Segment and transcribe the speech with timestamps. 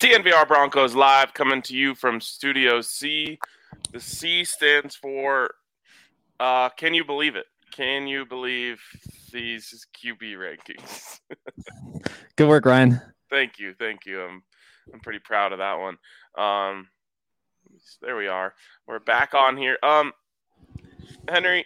[0.00, 3.38] DNVR Broncos live coming to you from Studio C.
[3.92, 5.54] The C stands for
[6.38, 7.46] uh, Can you believe it?
[7.72, 8.78] Can you believe
[9.32, 11.20] these QB rankings?
[12.36, 13.00] Good work, Ryan.
[13.30, 14.20] thank you, thank you.
[14.20, 14.42] I'm
[14.92, 15.96] I'm pretty proud of that one.
[16.36, 16.88] Um,
[18.02, 18.52] there we are.
[18.86, 19.78] We're back on here.
[19.82, 20.12] Um,
[21.26, 21.64] Henry,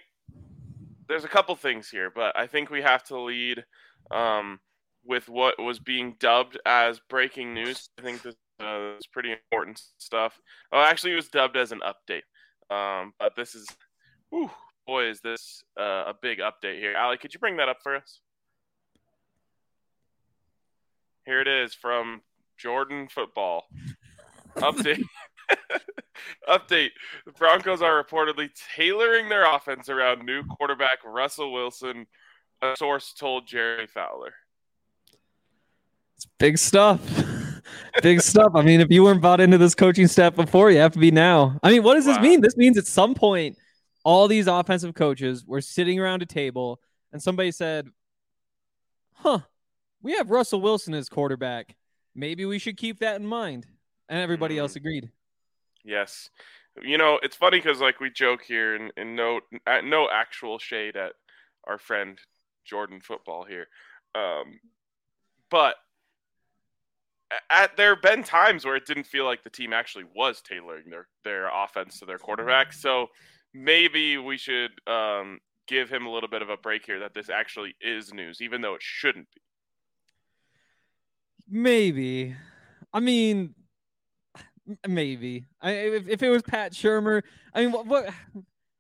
[1.09, 3.65] there's a couple things here, but I think we have to lead
[4.13, 4.61] um,
[5.05, 7.89] with what was being dubbed as breaking news.
[7.99, 10.39] I think this uh, is pretty important stuff.
[10.73, 12.23] Oh, actually, it was dubbed as an update.
[12.71, 13.67] Um, but this is,
[14.31, 14.51] whew,
[14.87, 16.97] boy, is this uh, a big update here.
[16.97, 18.21] Ali, could you bring that up for us?
[21.25, 22.23] Here it is from
[22.59, 23.65] Jordan Football.
[24.57, 25.03] Update.
[26.49, 26.91] Update.
[27.27, 32.07] The Broncos are reportedly tailoring their offense around new quarterback Russell Wilson,
[32.63, 34.33] a source told Jeremy Fowler.
[36.21, 37.01] It's big stuff.
[38.03, 38.53] big stuff.
[38.55, 41.11] I mean, if you weren't bought into this coaching staff before, you have to be
[41.11, 41.59] now.
[41.63, 42.43] I mean, what does this mean?
[42.43, 43.57] This means at some point,
[44.05, 46.79] all these offensive coaches were sitting around a table
[47.11, 47.89] and somebody said,
[49.15, 49.39] Huh,
[50.03, 51.75] we have Russell Wilson as quarterback.
[52.15, 53.67] Maybe we should keep that in mind.
[54.11, 55.11] And everybody else agreed.
[55.87, 56.29] Yes.
[56.83, 59.41] You know, it's funny because like we joke here and, and no
[59.85, 61.13] no actual shade at
[61.67, 62.19] our friend
[62.67, 63.69] Jordan football here.
[64.15, 64.61] Um,
[65.51, 65.77] but
[67.49, 70.91] at there have been times where it didn't feel like the team actually was tailoring
[70.91, 72.73] their their offense to their quarterback.
[72.73, 73.09] So
[73.55, 77.31] maybe we should um, give him a little bit of a break here that this
[77.31, 79.41] actually is news, even though it shouldn't be.
[81.49, 82.37] Maybe.
[82.93, 83.55] I mean,
[84.87, 85.47] maybe.
[85.61, 87.23] I, if, if it was Pat Shurmur,
[87.55, 88.13] I mean, what, what?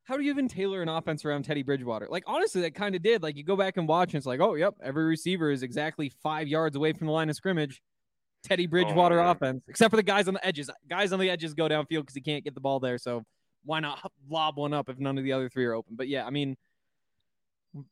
[0.04, 2.08] How do you even tailor an offense around Teddy Bridgewater?
[2.10, 3.22] Like, honestly, that kind of did.
[3.22, 6.12] Like, you go back and watch, and it's like, oh, yep, every receiver is exactly
[6.22, 7.80] five yards away from the line of scrimmage.
[8.42, 9.30] Teddy Bridgewater yeah.
[9.30, 10.70] offense, except for the guys on the edges.
[10.88, 12.98] Guys on the edges go downfield because he can't get the ball there.
[12.98, 13.24] So
[13.64, 15.97] why not lob one up if none of the other three are open?
[15.97, 16.56] But yeah, I mean,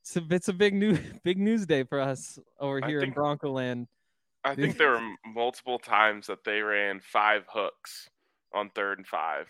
[0.01, 3.15] it's a, it's a big new big news day for us over here in think-
[3.15, 3.87] Bronco land.
[4.45, 8.09] I think there were multiple times that they ran five hooks
[8.53, 9.47] on third and five.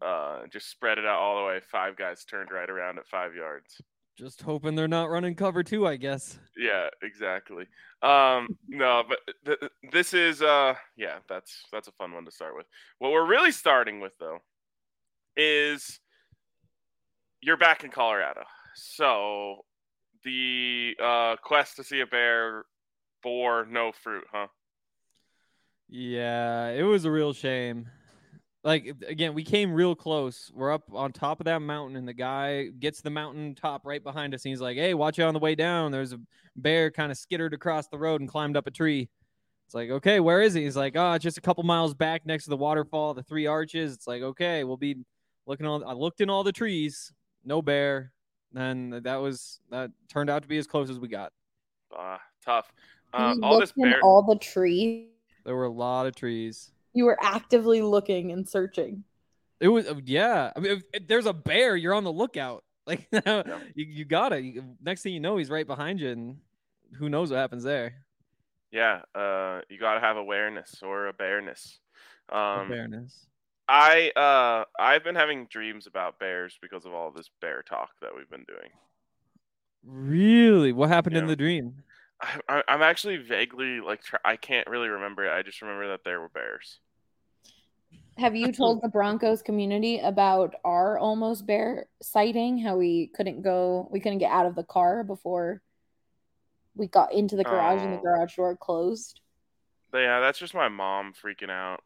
[0.00, 1.60] Uh, just spread it out all the way.
[1.70, 3.82] Five guys turned right around at five yards.
[4.20, 6.38] Just hoping they're not running cover two, I guess.
[6.54, 7.64] Yeah, exactly.
[8.02, 12.54] Um, no, but th- this is uh, yeah, that's that's a fun one to start
[12.54, 12.66] with.
[12.98, 14.40] What we're really starting with though
[15.38, 16.00] is
[17.40, 18.42] you're back in Colorado,
[18.74, 19.64] so
[20.22, 22.66] the uh, quest to see a bear
[23.22, 24.48] bore no fruit, huh?
[25.88, 27.88] Yeah, it was a real shame.
[28.62, 30.50] Like again, we came real close.
[30.54, 34.02] We're up on top of that mountain, and the guy gets the mountain top right
[34.02, 35.92] behind us, and he's like, "Hey, watch out on the way down.
[35.92, 36.20] There's a
[36.56, 39.08] bear kind of skittered across the road and climbed up a tree."
[39.70, 40.64] It's like, okay, where is he?
[40.64, 43.94] He's like, oh, just a couple miles back next to the waterfall, the three arches.
[43.94, 44.96] It's like, okay, we'll be
[45.46, 45.88] looking all.
[45.88, 47.12] I looked in all the trees,
[47.44, 48.10] no bear.
[48.52, 51.32] And that was that turned out to be as close as we got.
[51.96, 52.72] Uh, tough.
[53.14, 54.00] Uh, all this looked in bear.
[54.02, 55.06] all the trees.
[55.44, 56.72] There were a lot of trees.
[56.92, 59.04] You were actively looking and searching.
[59.60, 60.50] It was uh, yeah.
[60.56, 62.64] I mean, if, if there's a bear, you're on the lookout.
[62.86, 64.42] Like you, you got it.
[64.42, 66.38] You, next thing you know, he's right behind you, and
[66.98, 67.94] who knows what happens there?
[68.72, 71.78] Yeah, uh, you got to have awareness or a bareness.
[72.32, 73.26] Um, Fairness.
[73.68, 78.10] I uh, I've been having dreams about bears because of all this bear talk that
[78.16, 78.70] we've been doing.
[79.84, 80.72] Really?
[80.72, 81.84] What happened in the dream?
[82.20, 85.32] I, I, I'm actually vaguely like I can't really remember it.
[85.32, 86.78] I just remember that there were bears.
[88.18, 92.58] Have you told the Broncos community about our almost bear sighting?
[92.58, 95.62] How we couldn't go, we couldn't get out of the car before
[96.76, 98.02] we got into the garage and the Oh.
[98.02, 99.20] garage door closed.
[99.92, 101.82] Yeah, that's just my mom freaking out.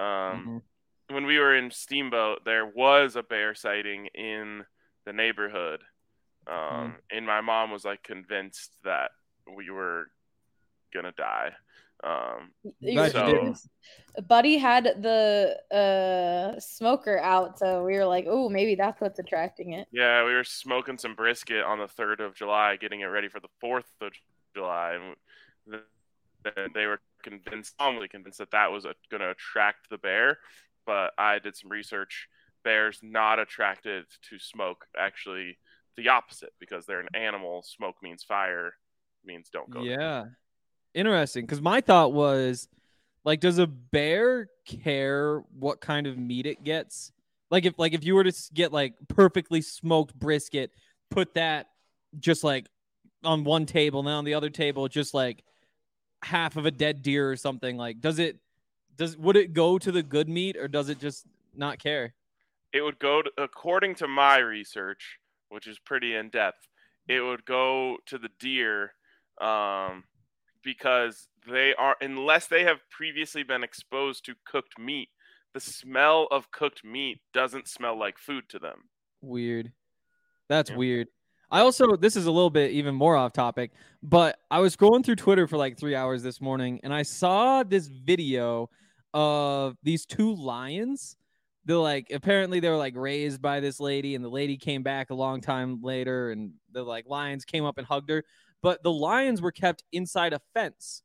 [0.00, 0.62] Um,
[1.08, 4.66] When we were in Steamboat, there was a bear sighting in
[5.06, 5.82] the neighborhood,
[6.46, 9.12] um, and my mom was like convinced that
[9.56, 10.10] we were
[10.92, 11.52] gonna die.
[12.04, 13.48] Um, You- Glad you it didn't.
[13.48, 13.68] was-
[14.28, 19.72] Buddy had the uh smoker out, so we were like, "Oh, maybe that's what's attracting
[19.72, 23.28] it." Yeah, we were smoking some brisket on the third of July, getting it ready
[23.28, 24.12] for the fourth of
[24.54, 25.16] July, and
[25.70, 25.82] th-
[26.54, 30.38] th- they were convinced, strongly convinced that that was going to attract the bear.
[30.86, 32.28] But I did some research.
[32.64, 34.86] Bears not attracted to smoke.
[34.96, 35.58] Actually,
[35.96, 37.62] the opposite because they're an animal.
[37.62, 38.74] Smoke means fire,
[39.24, 39.84] means don't go.
[39.84, 40.00] there.
[40.00, 40.24] Yeah.
[40.94, 41.44] Interesting.
[41.44, 42.68] Because my thought was,
[43.24, 47.12] like, does a bear care what kind of meat it gets?
[47.50, 50.70] Like, if like if you were to get like perfectly smoked brisket,
[51.10, 51.68] put that
[52.18, 52.66] just like
[53.24, 55.44] on one table, and then on the other table, just like
[56.22, 57.76] half of a dead deer or something.
[57.76, 58.38] Like, does it
[58.96, 61.24] Does would it go to the good meat or does it just
[61.54, 62.14] not care?
[62.72, 65.18] It would go to, according to my research,
[65.48, 66.68] which is pretty in depth.
[67.06, 68.92] It would go to the deer,
[69.40, 70.04] um,
[70.62, 75.08] because they are unless they have previously been exposed to cooked meat.
[75.54, 78.88] The smell of cooked meat doesn't smell like food to them.
[79.22, 79.72] Weird.
[80.48, 80.76] That's Yeah.
[80.76, 81.08] weird.
[81.50, 85.04] I also this is a little bit even more off topic, but I was scrolling
[85.04, 88.68] through Twitter for like 3 hours this morning and I saw this video
[89.14, 91.16] of these two lions.
[91.64, 95.08] They're like apparently they were like raised by this lady and the lady came back
[95.08, 98.24] a long time later and the like lions came up and hugged her,
[98.62, 101.02] but the lions were kept inside a fence.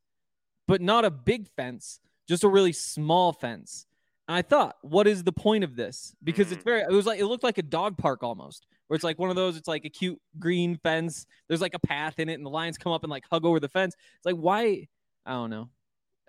[0.67, 3.85] But not a big fence, just a really small fence.
[4.29, 6.15] And I thought, what is the point of this?
[6.23, 6.65] Because it's Mhm.
[6.65, 9.29] very, it was like, it looked like a dog park almost, where it's like one
[9.29, 11.25] of those, it's like a cute green fence.
[11.49, 13.59] There's like a path in it, and the lions come up and like hug over
[13.59, 13.93] the fence.
[14.15, 14.87] It's like, why?
[15.25, 15.69] I don't know.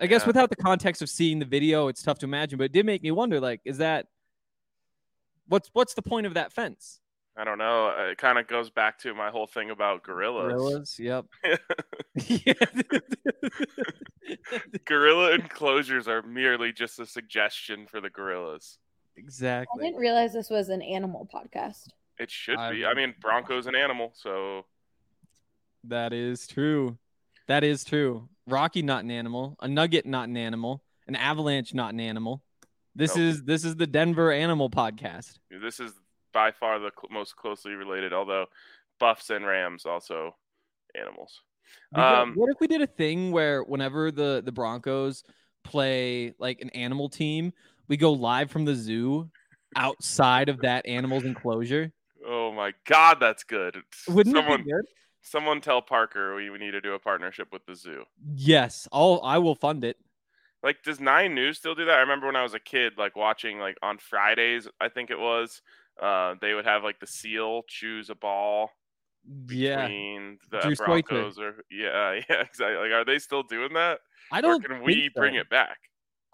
[0.01, 0.27] I guess Yeah.
[0.27, 3.03] without the context of seeing the video, it's tough to imagine, but it did make
[3.05, 4.09] me wonder, like, is that,
[5.47, 7.01] what's, what's the point of that fence?
[7.37, 7.89] I don't know.
[7.89, 10.53] uh, It kind of goes back to my whole thing about gorillas.
[10.53, 10.99] Gorillas?
[11.01, 11.25] Yep.
[14.85, 18.79] Gorilla enclosures are merely just a suggestion for the gorillas.
[19.17, 19.83] Exactly.
[19.83, 21.89] I didn't realize this was an animal podcast.
[22.19, 22.85] It should I be.
[22.85, 24.67] I would- mean, Bronco's an animal, so
[25.85, 26.99] That is true.
[27.47, 28.29] That is true.
[28.47, 29.57] Rocky not an animal.
[29.61, 30.83] A nugget not an animal.
[31.07, 32.43] An avalanche not an animal.
[32.95, 33.25] This Nope.
[33.25, 35.39] is this is the Denver Animal Podcast.
[35.51, 35.93] this is
[36.35, 38.13] by far the cl- most closely related.
[38.13, 38.47] Although
[39.01, 40.37] buffs and rams also
[40.95, 41.41] animals.
[41.95, 45.25] Um, what if we did a thing where whenever the the Broncos
[45.63, 47.53] play like an animal team,
[47.89, 49.31] we go live from the zoo
[49.77, 51.93] outside of that animal's enclosure?
[52.27, 53.77] Oh my God, that's good.
[54.09, 54.85] Wouldn't someone, it be good?
[55.23, 58.05] someone tell Parker we, we need to do a partnership with the zoo.
[58.35, 59.97] Yes, I'll I will fund it.
[60.63, 61.99] Like, does Nine News still do that?
[61.99, 65.19] I remember when I was a kid, like watching like on Fridays, I think it
[65.19, 65.61] was.
[66.01, 68.71] Uh, they would have like the seal choose a ball
[69.49, 70.75] Yeah, between the Drew.
[70.77, 72.77] Broncos or yeah, yeah, exactly.
[72.77, 74.01] Like, are they still doing that?
[74.33, 74.65] I don't.
[74.65, 75.79] can we think bring it back?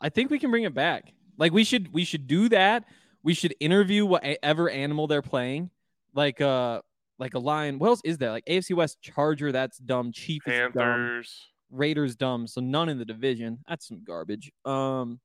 [0.00, 1.12] I think we can bring it back.
[1.36, 2.84] Like we should we should do that.
[3.22, 5.70] We should interview whatever animal they're playing.
[6.14, 6.80] Like uh
[7.18, 7.78] like a lion.
[7.78, 8.30] What else is there?
[8.30, 10.10] Like AFC West Charger, that's dumb.
[10.12, 10.72] Chief is dumb.
[10.72, 11.48] Panthers.
[11.70, 12.46] Raiders dumb.
[12.46, 13.58] So none in the division.
[13.68, 14.50] That's some garbage.
[14.64, 15.20] Um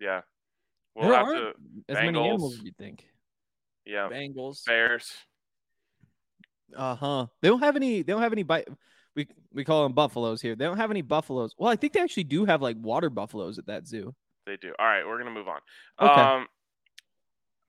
[0.00, 0.22] Yeah.
[0.96, 1.54] We'll there have aren't to.
[1.90, 3.06] as many animals as you think.
[3.84, 4.08] Yeah.
[4.10, 4.64] Bengals.
[4.64, 5.12] Bears.
[6.76, 7.26] Uh-huh.
[7.42, 8.64] They don't have any they don't have any bi-
[9.14, 10.56] we we call them buffaloes here.
[10.56, 11.54] They don't have any buffaloes.
[11.56, 14.14] Well, I think they actually do have like water buffaloes at that zoo.
[14.46, 14.72] They do.
[14.78, 15.60] All right, we're gonna move on.
[16.00, 16.20] Okay.
[16.20, 16.46] Um,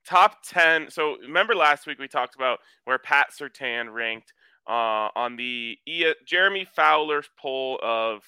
[0.06, 0.89] top ten.
[0.89, 4.33] So remember last week we talked about where Pat Surtain ranked
[4.68, 8.21] uh, on the e- Jeremy Fowler's poll of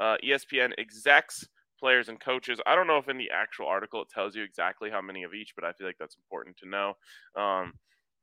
[0.00, 1.46] uh, ESPN execs,
[1.82, 2.60] players, and coaches.
[2.64, 5.34] I don't know if in the actual article it tells you exactly how many of
[5.34, 6.94] each, but I feel like that's important to know.
[7.34, 7.72] Um,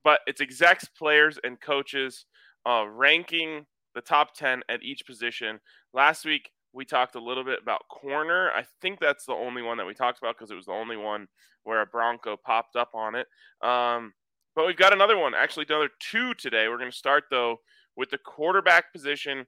[0.02, 2.26] but it's execs, players, and coaches
[2.66, 3.66] uh, ranking
[3.96, 5.60] the top 10 at each position.
[5.94, 8.50] Last week, we talked a little bit about corner.
[8.56, 10.96] I think that's the only one that we talked about because it was the only
[10.96, 11.28] one
[11.64, 13.28] where a Bronco popped up on it.
[13.62, 14.14] Um,
[14.56, 16.70] but we've got another one, actually, another two today.
[16.70, 17.58] We're going to start, though,
[17.98, 19.46] with the quarterback position.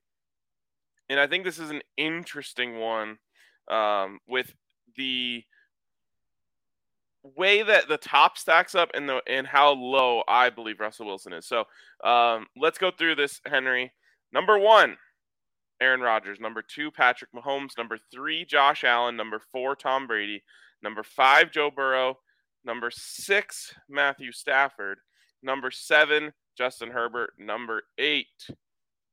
[1.10, 3.18] And I think this is an interesting one
[3.70, 4.54] um, with
[4.98, 5.44] the
[7.24, 11.34] way that the top stacks up and the and how low I believe Russell Wilson
[11.34, 11.48] is.
[11.48, 11.66] So
[12.04, 13.92] um, let's go through this, Henry.
[14.34, 14.98] Number one,
[15.82, 16.40] Aaron Rodgers.
[16.40, 17.78] Number two, Patrick Mahomes.
[17.78, 19.18] Number three, Josh Allen.
[19.18, 20.44] Number four, Tom Brady.
[20.82, 22.18] Number five, Joe Burrow.
[22.64, 25.00] Number six, Matthew Stafford.
[25.44, 27.32] Number seven, Justin Herbert.
[27.38, 28.48] Number eight,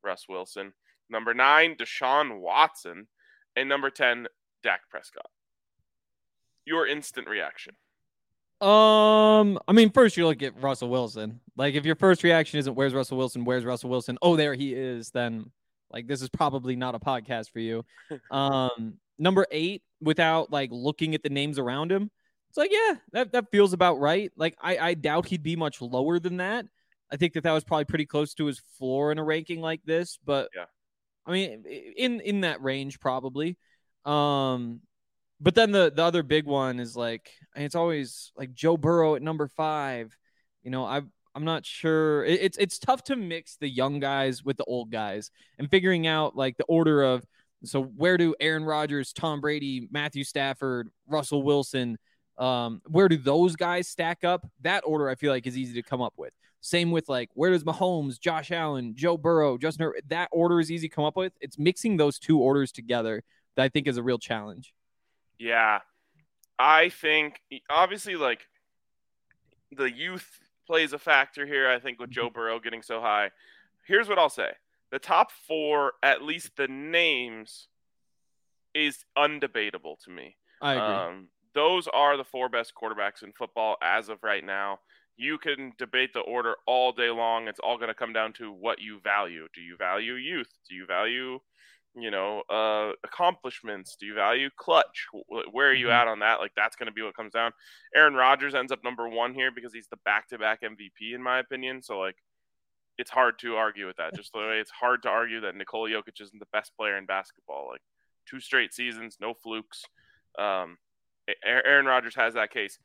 [0.03, 0.73] Russ Wilson.
[1.09, 3.07] Number nine, Deshaun Watson.
[3.55, 4.27] And number 10,
[4.63, 5.29] Dak Prescott.
[6.65, 7.75] Your instant reaction.
[8.61, 11.39] Um, I mean, first you look at Russell Wilson.
[11.55, 13.45] Like, if your first reaction isn't "Where's Russell Wilson?
[13.45, 15.11] Where's Russell Wilson?" Oh, there he is.
[15.11, 15.51] Then,
[15.91, 17.85] like, this is probably not a podcast for you.
[18.31, 22.11] Um, number eight, without like looking at the names around him,
[22.49, 24.31] it's like, yeah, that that feels about right.
[24.35, 26.65] Like, I I doubt he'd be much lower than that.
[27.11, 29.81] I think that that was probably pretty close to his floor in a ranking like
[29.85, 30.19] this.
[30.25, 30.65] But Yeah.
[31.25, 33.57] I mean, in in that range probably.
[34.09, 34.81] Um,
[35.39, 39.21] but then the the other big one is like it's always like Joe Burrow at
[39.21, 40.15] number five.
[40.63, 41.01] You know, I
[41.35, 42.25] I'm not sure.
[42.25, 46.07] It, it's it's tough to mix the young guys with the old guys and figuring
[46.07, 47.23] out like the order of
[47.63, 51.97] so where do Aaron Rodgers, Tom Brady, Matthew Stafford, Russell Wilson,
[52.37, 54.47] um, where do those guys stack up?
[54.61, 56.33] That order I feel like is easy to come up with.
[56.61, 60.71] Same with like where does Mahomes, Josh Allen, Joe Burrow, Justin Herbert, that order is
[60.71, 61.33] easy to come up with.
[61.39, 63.23] It's mixing those two orders together
[63.59, 64.73] that I think is a real challenge.
[65.37, 65.79] Yeah.
[66.57, 68.47] I think obviously like
[69.75, 70.25] the youth
[70.65, 73.31] plays a factor here, I think, with Joe Burrow getting so high.
[73.85, 74.51] Here's what I'll say.
[74.91, 77.67] The top four, at least the names,
[78.73, 80.37] is undebatable to me.
[80.61, 80.95] I agree.
[80.95, 84.79] Um, those are the four best quarterbacks in football as of right now.
[85.17, 87.49] You can debate the order all day long.
[87.49, 89.47] It's all going to come down to what you value.
[89.53, 90.47] Do you value youth?
[90.69, 91.39] Do you value,
[91.95, 93.95] you know, uh, accomplishments?
[93.99, 95.07] Do you value clutch?
[95.51, 95.93] Where are you Mhm.
[96.01, 96.39] at on that?
[96.39, 97.51] Like that's going to be what comes down.
[97.95, 101.81] Aaron Rodgers ends up number one here because he's the back-to-back MVP in my opinion.
[101.81, 102.17] So like,
[102.97, 104.13] it's hard to argue with that.
[104.15, 107.05] Just the way it's hard to argue that Nikola Jokic isn't the best player in
[107.05, 107.69] basketball.
[107.69, 107.81] Like
[108.25, 109.85] two straight seasons, no flukes.
[110.37, 110.77] Um,
[111.43, 112.77] Aaron Rodgers has that case.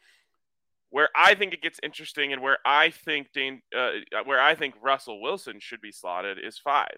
[0.90, 3.92] Where I think it gets interesting, and where I think Dane, uh,
[4.25, 6.96] where I think Russell Wilson should be slotted is five.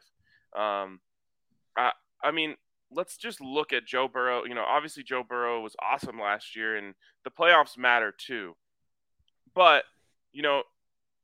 [0.54, 1.00] Um,
[1.76, 1.92] I,
[2.22, 2.54] I mean,
[2.90, 4.44] let's just look at Joe Burrow.
[4.44, 8.54] You know, obviously Joe Burrow was awesome last year, and the playoffs matter too.
[9.54, 9.84] But
[10.32, 10.62] you know,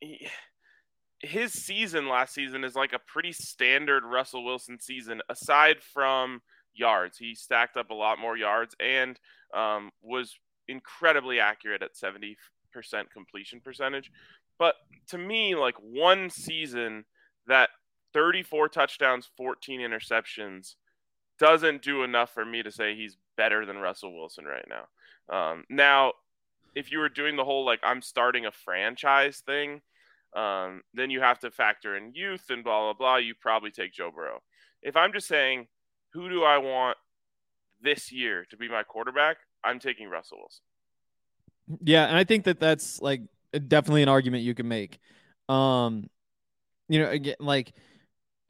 [0.00, 0.26] he,
[1.20, 6.42] his season last season is like a pretty standard Russell Wilson season, aside from
[6.74, 7.18] yards.
[7.18, 9.18] He stacked up a lot more yards and
[9.54, 10.36] um, was
[10.68, 12.36] incredibly accurate at 70%
[13.12, 14.10] completion percentage.
[14.58, 14.74] But
[15.08, 17.04] to me, like one season
[17.46, 17.70] that
[18.12, 20.74] 34 touchdowns, 14 interceptions
[21.38, 24.84] doesn't do enough for me to say he's better than Russell Wilson right now.
[25.34, 26.12] Um, now,
[26.74, 29.82] if you were doing the whole like I'm starting a franchise thing,
[30.34, 33.16] um, then you have to factor in youth and blah blah blah.
[33.16, 34.40] You probably take Joe Burrow.
[34.82, 35.66] If I'm just saying
[36.12, 36.96] who do I want
[37.80, 41.80] this year to be my quarterback, I'm taking Russell Wilson.
[41.84, 43.22] Yeah, and I think that that's like
[43.68, 44.98] definitely an argument you can make.
[45.48, 46.08] Um,
[46.88, 47.72] you know, again, like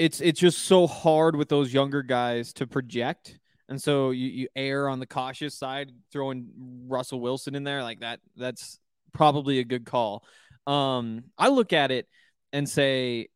[0.03, 4.49] it's it's just so hard with those younger guys to project, and so you you
[4.57, 6.49] err on the cautious side, throwing
[6.89, 8.19] Russell Wilson in there like that.
[8.37, 8.81] That's
[9.13, 10.25] probably a good call.
[10.67, 12.09] Um, I look at it
[12.53, 13.29] and say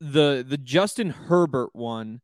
[0.00, 2.20] the the Justin Herbert one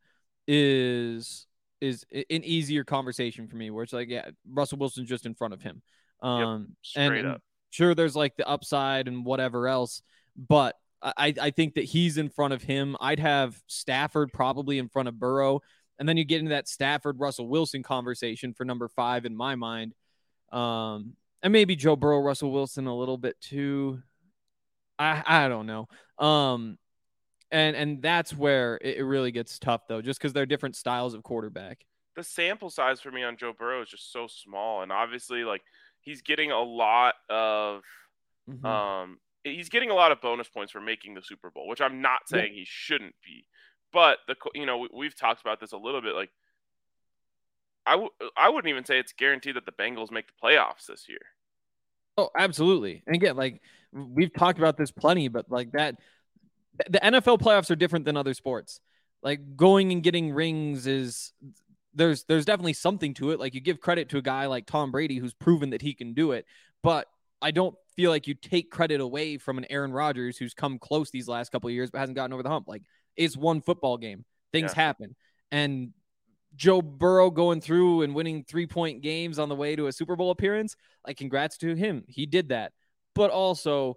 [0.47, 1.47] is
[1.80, 5.54] is an easier conversation for me, where it's like, yeah, Russell Wilson's just in front
[5.54, 5.80] of him.
[6.20, 7.42] Um, and, Straight and up.
[7.70, 10.02] sure, there's like the upside and whatever else,
[10.37, 12.97] but I, I think that he's in front of him.
[13.00, 15.61] I'd have Stafford probably in front of Burrow,
[15.99, 19.54] and then you get into that Stafford Russell Wilson conversation for number five in my
[19.54, 19.95] mind.
[20.52, 24.02] Um, and maybe Joe Burrow, Russell Wilson a little bit too.
[24.99, 25.88] I I don't know.
[26.19, 26.76] Um,
[27.50, 31.14] and and that's where it, it really gets tough though, just because they're different styles
[31.14, 31.85] of quarterback.
[32.16, 35.62] the sample size for me on Joe Burrow is just so small, and obviously, like
[36.00, 37.83] he's getting a lot of
[38.49, 38.64] Mhm.
[38.66, 42.00] um, he's getting a lot of bonus points for making the Super Bowl, which I'm
[42.02, 42.38] not Yeah.
[42.38, 43.47] saying he shouldn't be,
[43.92, 46.14] but the you know we, we've talked about this a little bit.
[46.14, 46.30] Like
[47.87, 51.09] I w- I wouldn't even say it's guaranteed that the Bengals make the playoffs this
[51.09, 51.20] year.
[52.18, 53.02] Oh, absolutely.
[53.06, 53.61] And again, like
[53.92, 55.97] we've talked about this plenty, but like that,
[56.88, 58.80] the NFL playoffs are different than other sports.
[59.23, 61.32] Like going and getting rings is
[61.94, 63.40] there's there's definitely something to it.
[63.40, 66.12] Like you give credit to a guy like Tom Brady who's proven that he can
[66.14, 66.47] do it,
[66.82, 67.06] but
[67.42, 71.11] I don't feel like you take credit away from an Aaron Rodgers who's come close
[71.11, 72.68] these last couple of years but hasn't gotten over the hump.
[72.68, 72.82] Like
[73.16, 74.25] it's one football game.
[74.52, 74.82] Things Yeah.
[74.82, 75.16] happen.
[75.50, 75.92] And
[76.56, 80.16] Joe Burrow going through and winning three point games on the way to a Super
[80.16, 82.04] Bowl appearance, like congrats to him.
[82.09, 82.73] He did that.
[83.14, 83.97] But also,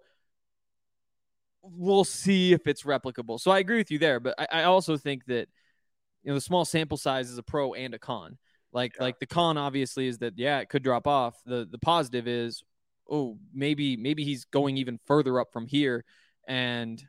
[1.61, 3.39] we'll see if it's replicable.
[3.39, 4.19] So I agree with you there.
[4.19, 5.47] But I, I also think that
[6.23, 8.37] you know the small sample size is a pro and a con.
[8.71, 9.03] Like Yeah.
[9.03, 11.35] like the con obviously is that yeah, it could drop off.
[11.45, 12.63] The the positive is
[13.09, 16.03] oh maybe maybe he's going even further up from here
[16.47, 17.03] and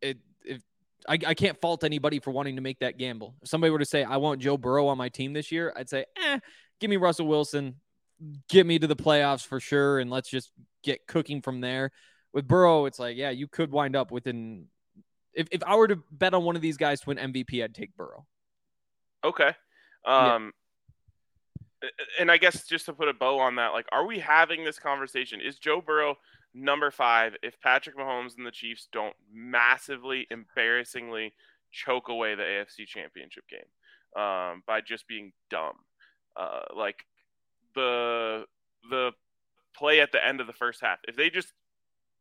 [0.00, 0.62] it if
[1.08, 3.34] I, I can't fault anybody for wanting to make that gamble.
[3.42, 5.88] If somebody were to say I want Joe Burrow on my team this year, I'd
[5.88, 6.38] say, eh,
[6.78, 7.76] give me Russell Wilson,
[8.48, 10.50] get me to the playoffs for sure, and let's just
[10.82, 11.90] get cooking from there.
[12.32, 14.66] With Burrow, it's like, yeah, you could wind up within.
[15.32, 17.74] If, if I were to bet on one of these guys to win MVP, I'd
[17.74, 18.26] take Burrow.
[19.24, 19.54] Okay.
[20.44, 20.50] Yeah.
[22.18, 24.78] And I guess just to put a bow on that, like, are we having this
[24.78, 25.40] conversation?
[25.40, 26.16] Is Joe Burrow
[26.54, 31.32] number five if Patrick Mahomes and the Chiefs don't massively, embarrassingly
[31.72, 35.76] choke away the AFC Championship game um, by just being dumb?
[36.36, 37.04] Uh, like
[37.74, 38.44] the
[38.90, 39.12] the
[39.74, 41.52] play at the end of the first half, if they just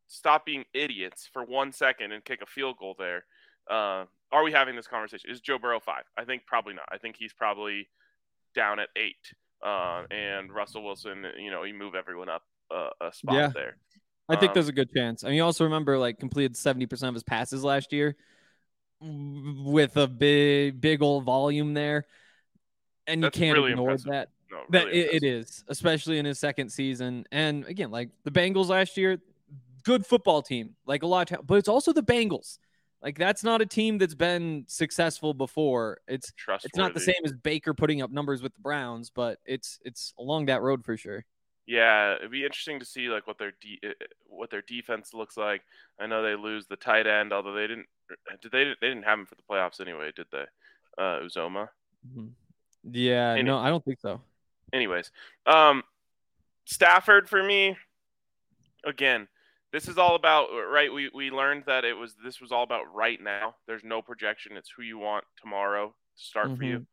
[0.08, 3.26] stop being idiots for one second and kick a field goal there,
[3.70, 5.30] uh, are we having this conversation?
[5.30, 6.04] Is Joe Burrow five?
[6.18, 6.90] I think probably not.
[6.92, 7.88] I think he's probably
[8.56, 9.34] down at eight.
[9.64, 13.50] Uh, and Russell Wilson, you know, he move everyone up uh, a spot Yeah.
[13.54, 13.78] there.
[14.30, 15.24] I think Um, there's a good chance.
[15.24, 18.16] I mean, you also remember like completed 70% of his passes last year
[19.02, 22.06] with a big, big old volume there.
[23.08, 24.12] And you can't really ignore impressive.
[24.12, 24.30] that.
[24.52, 27.26] No, it That it, it is, especially in his second season.
[27.32, 29.20] And again, like the Bengals last year,
[29.84, 32.60] good football team, like a lot, but it's also the Bengals.
[33.02, 36.00] Like that's not a team that's been successful before.
[36.08, 36.34] It's
[36.66, 40.14] it's not the same as Baker putting up numbers with the Browns, but it's it's
[40.20, 41.26] along that road for sure.
[41.66, 43.94] Yeah, it'd be interesting to see like what their de- uh,
[44.28, 45.62] what their defense looks like.
[46.00, 47.86] I know they lose the tight end, although they didn't.
[48.42, 48.64] Did they?
[48.82, 50.46] They didn't have him for the playoffs anyway, did they?
[50.98, 51.70] Uh, Uzomah.
[52.08, 52.32] Mhm.
[52.84, 54.22] Yeah, Any- no, I don't think so.
[54.74, 55.12] Anyways,
[55.46, 55.84] um,
[56.66, 57.78] Stafford for me.
[58.84, 59.28] Again,
[59.72, 60.92] this is all about right.
[60.92, 63.56] We we learned that it was this was all about right now.
[63.68, 64.58] There's no projection.
[64.58, 66.86] It's who you want tomorrow to start for you.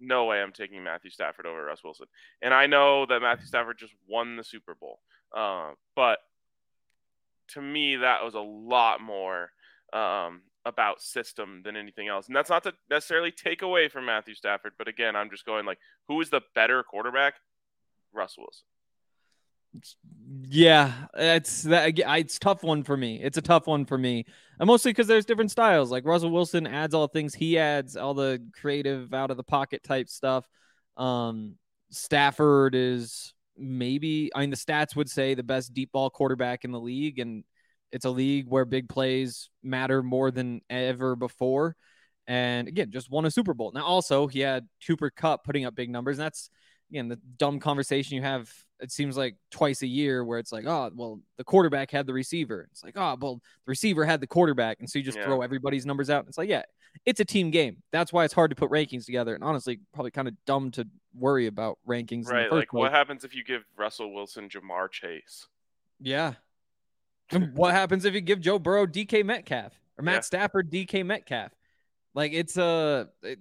[0.00, 2.06] No way I'm taking Matthew Stafford over Russ Wilson.
[2.42, 5.00] And I know that Matthew Stafford just won the Super Bowl,
[5.36, 6.18] uh, but
[7.48, 9.50] to me that was a lot more
[9.92, 12.26] um, about system than anything else.
[12.26, 15.66] And that's not to necessarily take away from Matthew Stafford, but again, I'm just going
[15.66, 15.78] like,
[16.08, 17.34] who is the better quarterback?
[18.12, 18.64] Russ Wilson.
[20.48, 21.98] Yeah, it's that.
[21.98, 23.20] It's tough one for me.
[23.22, 24.24] It's a tough one for me,
[24.58, 25.90] and mostly because there's different styles.
[25.90, 29.42] Like Russell Wilson adds all the things he adds, all the creative, out of the
[29.42, 30.48] pocket type stuff.
[30.96, 31.56] Um,
[31.90, 34.30] Stafford is maybe.
[34.34, 37.44] I mean, the stats would say the best deep ball quarterback in the league, and
[37.92, 41.76] it's a league where big plays matter more than ever before.
[42.26, 43.72] And again, just won a Super Bowl.
[43.74, 46.48] Now, also he had Cooper Kupp putting up big numbers, and that's
[46.94, 50.64] again the dumb conversation you have it seems like twice a year where it's like
[50.66, 54.26] oh well the quarterback had the receiver it's like oh well the receiver had the
[54.26, 55.24] quarterback and so you just Yeah.
[55.24, 56.62] throw everybody's numbers out it's like yeah
[57.04, 60.12] it's a team game that's why it's hard to put rankings together and honestly probably
[60.12, 60.86] kind of dumb to
[61.16, 62.42] worry about rankings in the Right.
[62.44, 62.80] first Like, place.
[62.80, 65.48] what happens if you give Russell Wilson Ja'Marr Chase?
[66.00, 66.34] yeah
[67.54, 70.20] what happens if you give joe burrow dk metcalf or matt Yeah.
[70.20, 71.52] stafford dk metcalf
[72.14, 73.38] like it's a it-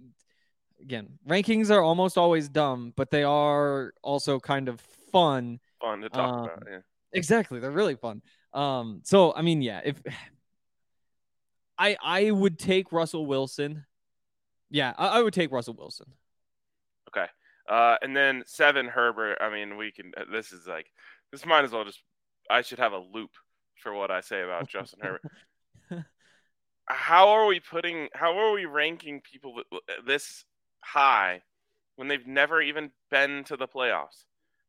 [0.81, 4.79] again rankings are almost always dumb but they are also kind of
[5.11, 6.63] fun Fun to talk Um, about.
[6.69, 6.79] Yeah.
[7.11, 7.59] Exactly.
[7.59, 8.21] They're really fun.
[8.53, 10.01] Um, so I mean, yeah, if
[11.77, 13.85] I I would take Russell Wilson.
[14.69, 16.07] Yeah, I, I would take Russell Wilson.
[17.09, 17.27] Okay,
[17.69, 19.37] uh, and then seven Herbert.
[19.41, 20.11] I mean, we can.
[20.17, 20.87] uh, This is like
[21.31, 21.45] this.
[21.45, 22.01] Might as well just.
[22.49, 23.31] I should have a loop
[23.75, 25.21] for what I say about Justin Herbert.
[26.87, 28.09] How are we putting?
[28.13, 29.61] How are we ranking people
[30.05, 30.45] this
[30.83, 31.41] high
[31.95, 34.25] when they've never even been to the playoffs?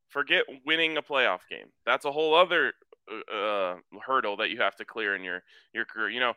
[0.09, 1.67] Forget winning a playoff game.
[1.85, 2.73] That's a whole other
[3.11, 6.09] uh, uh, hurdle that you have to clear in your your career.
[6.11, 6.35] You know,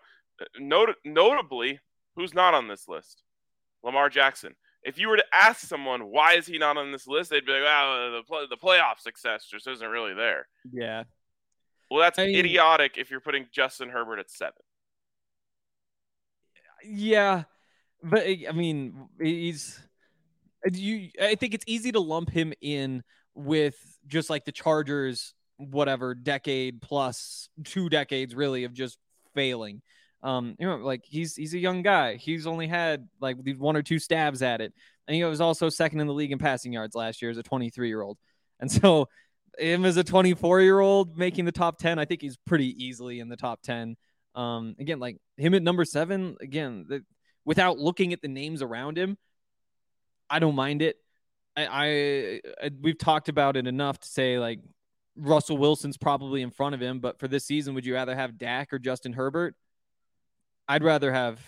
[0.59, 1.79] not- notably,
[2.15, 3.23] who's not on this list?
[3.83, 4.55] Lamar Jackson.
[4.83, 7.51] If you were to ask someone why is he not on this list, they'd be
[7.51, 11.03] like, "Well, the play, the playoff success just isn't really there." Yeah.
[11.91, 14.61] Well, that's I mean- idiotic if you're putting Justin Herbert at seven.
[16.83, 17.43] Yeah,
[18.09, 19.79] but I mean, he's
[20.71, 21.09] you.
[21.21, 23.03] I think it's easy to lump him in
[23.35, 23.75] with
[24.07, 28.97] just like the Chargers, whatever decade plus two decades really of just
[29.33, 29.81] failing.
[30.23, 32.15] Um, you know, like he's he's a young guy.
[32.15, 34.73] He's only had like these one or two stabs at it,
[35.07, 37.43] and he was also second in the league in passing yards last year as a
[37.43, 38.17] 23 year old.
[38.59, 39.07] And so,
[39.59, 43.19] him as a 24 year old making the top 10, I think he's pretty easily
[43.19, 43.95] in the top 10.
[44.35, 47.03] Um, again, like him at number seven, again, the,
[47.47, 49.17] without looking at the names around him,
[50.29, 50.97] I don't mind it.
[51.55, 54.60] I, I, I we've talked about it enough to say like
[55.15, 58.38] Russell Wilson's probably in front of him, but for this season, would you rather have
[58.38, 59.55] Dak or Justin Herbert?
[60.67, 61.39] I'd rather have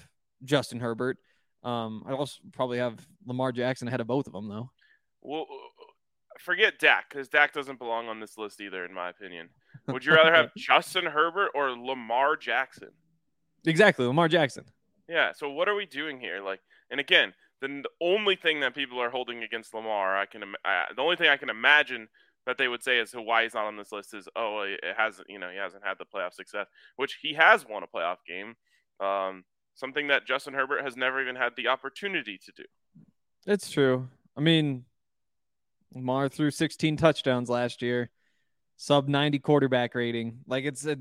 [0.46, 1.18] Justin Herbert.
[1.64, 4.72] Um, I'd also probably have Lamar Jackson ahead of both of them, though.
[5.22, 5.46] Well,
[6.40, 9.50] forget Dak because Dak doesn't belong on this list either, in my opinion.
[9.88, 12.92] Would you rather have Justin Herbert or Lamar Jackson?
[13.66, 14.64] Exactly, Lamar Jackson.
[15.10, 15.34] Yeah.
[15.34, 16.42] So what are we doing here?
[16.42, 20.86] Like, and again, the, only thing that people are holding against Lamar, I can, uh,
[20.96, 22.08] the only thing I can imagine
[22.46, 25.30] that they would say is why he's not on this list is, oh, it hasn't,
[25.30, 28.56] you know, he hasn't had the playoff success, which he has won a playoff game.
[29.06, 29.44] Um,
[29.76, 32.64] something that Justin Herbert has never even had the opportunity to do.
[33.46, 34.08] It's true.
[34.38, 34.86] I mean,
[35.94, 38.10] Lamar threw 16 touchdowns last year,
[38.78, 40.40] sub 90 quarterback rating.
[40.48, 40.98] Like it's a,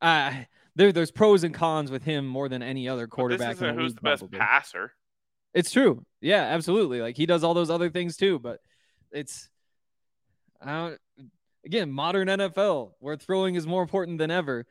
[0.00, 0.32] uh,
[0.76, 3.56] there, there's pros and cons with him more than any other quarterback.
[3.56, 4.38] the who's the best probably.
[4.38, 4.92] passer.
[5.54, 6.04] It's true.
[6.20, 7.00] Yeah, absolutely.
[7.00, 8.60] Like he does all those other things too, but
[9.10, 9.50] it's
[10.60, 10.98] I don't
[11.64, 14.66] again, modern NFL where throwing is more important than ever.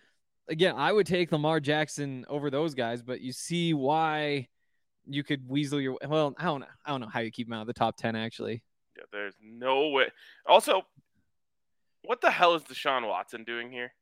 [0.47, 4.47] Again, I would take Lamar Jackson over those guys, but you see why
[5.05, 6.67] you could weasel your well, I don't know.
[6.85, 8.63] I don't know how you keep him out of the top 10 actually.
[8.97, 10.09] Yeah, there's no way.
[10.45, 10.81] Also,
[12.03, 13.93] what the hell is Deshaun Watson doing here?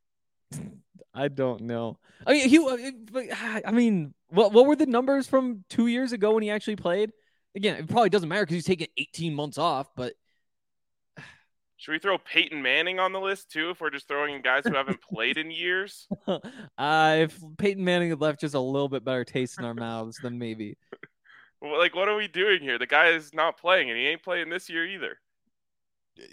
[1.13, 1.97] I don't know.
[2.25, 6.43] I mean, he I mean, what what were the numbers from 2 years ago when
[6.43, 7.11] he actually played?
[7.55, 10.13] again, it probably doesn't matter because he's taking 18 months off, but
[11.77, 14.63] Should we throw Peyton Manning on the list too if we're just throwing in guys
[14.65, 16.07] who haven't played in years?
[16.27, 20.19] uh, if Peyton Manning had left just a little bit better taste in our mouths,
[20.21, 20.77] then maybe.
[21.61, 22.79] Like, what are we doing here?
[22.79, 25.17] The guy is not playing, and he ain't playing this year either.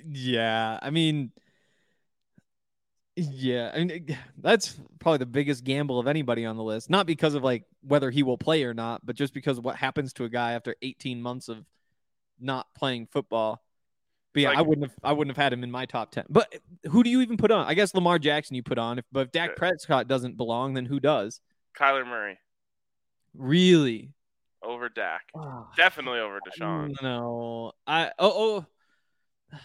[0.09, 1.33] Yeah, I mean,
[3.17, 6.91] yeah, I mean that's probably the biggest gamble of anybody on the list.
[6.91, 9.77] Not because of like whether he will play or not, but just because of what
[9.77, 11.65] happens to a guy after 18 months of
[12.39, 13.63] not playing football.
[14.35, 16.27] But yeah, Like- I wouldn't have I wouldn't have had him in my top 10.
[16.29, 16.55] But
[16.91, 17.67] who do you even put on?
[17.67, 18.99] I guess Lamar Jackson you put on.
[18.99, 19.57] If but if Dak.
[19.57, 21.41] Prescott doesn't belong, then who does?
[21.79, 22.39] Kyler Murray
[23.35, 24.13] Really?
[24.63, 25.23] over Dak.
[25.35, 26.95] Ah, Definitely over Deshaun.
[27.03, 27.73] No.
[27.87, 28.67] I oh
[29.53, 29.59] oh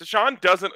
[0.00, 0.72] Deshaun doesn't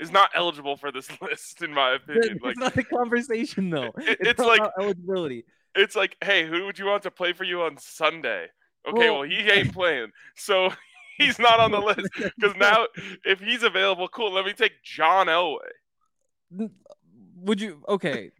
[0.00, 2.34] is not eligible for this list, in my opinion.
[2.36, 3.92] it's Like, not a conversation though.
[3.98, 5.44] It- it's it's like- eligibility.
[5.74, 8.46] it's like, hey, who would you want to play for you on Sunday?
[8.88, 10.70] Okay, Well- well, he ain't playing, so
[11.18, 12.08] he's not on the list.
[12.14, 12.86] Because now,
[13.24, 14.32] if he's available, cool.
[14.32, 15.70] Let me take John Elway.
[17.36, 18.30] would you okay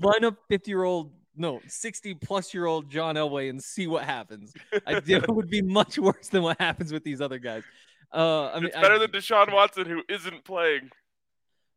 [0.00, 4.02] line up 50 year old no 60 plus year old john elway and see what
[4.04, 4.52] happens
[4.86, 7.62] i it would be much worse than what happens with these other guys
[8.12, 10.90] uh i mean it's better I- than Deshaun Watson, who isn't playing.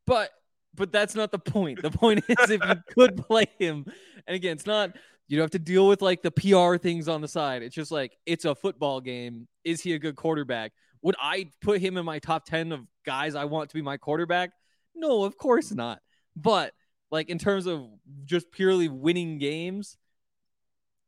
[0.06, 0.30] But
[0.76, 1.82] but that's not the point.
[1.82, 3.86] The point is if you could play him
[4.28, 4.96] and again it's not
[5.28, 7.64] you don't have to deal with like the pr things on the side.
[7.64, 9.48] It's just like it's a football game.
[9.64, 10.72] Is he a good quarterback?
[11.02, 13.98] Would i put him in my top 10 of guys i want to be my
[13.98, 14.52] quarterback?
[14.96, 16.00] No of course not.
[16.36, 16.74] But
[17.12, 17.88] like in terms of
[18.26, 19.98] just purely winning games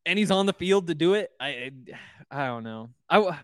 [0.05, 1.71] and he's on the field to do it i
[2.29, 2.89] i, don't know.
[3.09, 3.39] I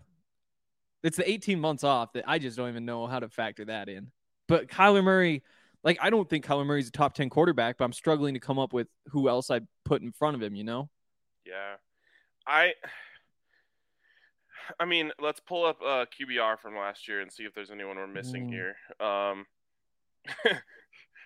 [1.02, 3.88] it's the 18 months off that i just don't even know how to factor that
[3.88, 4.12] in
[4.52, 5.42] but kyler murray
[5.84, 8.58] like I don't think Kyler Murray's a top 10 quarterback, but I'm struggling to come
[8.58, 10.88] up with who else I'd put in front of him, you know?
[11.44, 11.74] Yeah,
[12.46, 12.74] I.
[14.78, 17.96] I mean, let's pull up uh, QBR from last year and see if there's anyone
[17.96, 18.50] we're missing Mm.
[18.50, 18.76] here.
[19.00, 19.46] Um,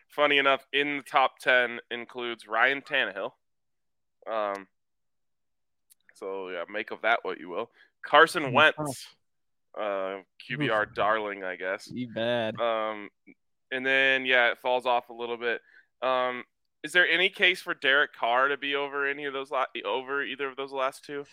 [0.09, 3.33] funny enough, in the top ten includes Ryan Tannehill.
[4.27, 4.67] Um,
[6.15, 7.71] so yeah, make of that what you will.
[8.03, 9.07] Carson Mm, Wentz,
[9.79, 11.89] uh, QBR darling, I guess.
[11.89, 12.61] Be bad.
[12.61, 13.09] Um,
[13.71, 15.61] and then yeah, it falls off a little bit.
[16.03, 16.45] Um,
[16.83, 20.23] is there any case for Derek Carr to be over any of those la- over
[20.23, 21.25] either of those last two?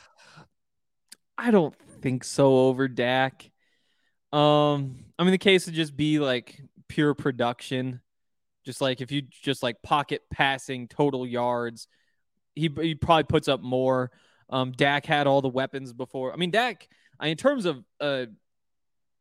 [1.38, 3.50] I don't think so over Dak.
[4.32, 8.02] Um, I mean, the case would just be like pure production.
[8.66, 11.88] Just like if you just like pocket passing total yards,
[12.56, 14.12] he, he probably puts up more.
[14.50, 16.34] Um, Dak had all the weapons before.
[16.34, 16.88] I mean, Dak,
[17.24, 18.26] in terms of uh,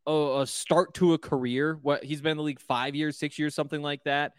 [0.06, 3.38] a, a start to a career, what he's been in the league five years, six
[3.38, 4.32] years, something like that.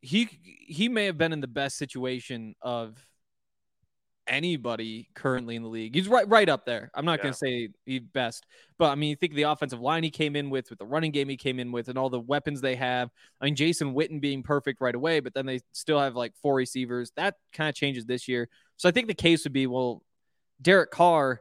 [0.00, 2.94] He he may have been in the best situation of
[4.26, 5.94] anybody currently in the league.
[5.94, 6.90] He's right right up there.
[6.94, 7.24] I'm not Yeah.
[7.24, 8.44] going to say he best,
[8.78, 10.86] but I mean, you think of the offensive line he came in with, with the
[10.86, 13.10] running game he came in with, and all the weapons they have.
[13.40, 16.54] I mean, Jason Witten being perfect right away, but then they still have like four
[16.54, 17.12] receivers.
[17.16, 18.48] That kind of changes this year.
[18.76, 20.02] So I think the case would be, well,
[20.60, 21.40] Derek Carr,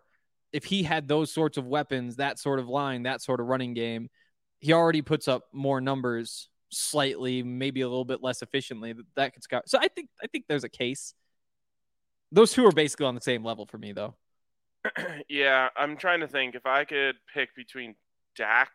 [0.53, 3.73] if he had those sorts of weapons, that sort of line, that sort of running
[3.73, 4.09] game,
[4.59, 8.93] he already puts up more numbers slightly, maybe a little bit less efficiently.
[9.15, 9.67] That could scout.
[9.67, 11.15] So I think I think there's a case.
[12.31, 14.15] Those two are basically on the same level for me, though.
[15.29, 17.95] yeah, I'm trying to think if I could pick between
[18.35, 18.71] Dak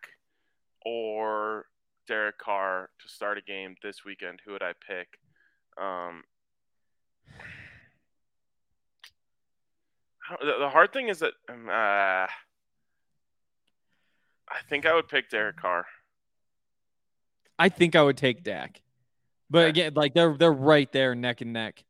[0.85, 1.67] or
[2.07, 4.41] Derek Carr to start a game this weekend.
[4.45, 5.09] Who would I pick?
[5.81, 6.23] Um,
[10.41, 12.29] the, the hard thing is that um, uh, I
[14.69, 15.87] think I would pick Derek Carr.
[17.59, 18.83] I think I would take Dak,
[19.51, 19.69] but Okay.
[19.69, 21.83] again, like they're they're right there, neck and neck.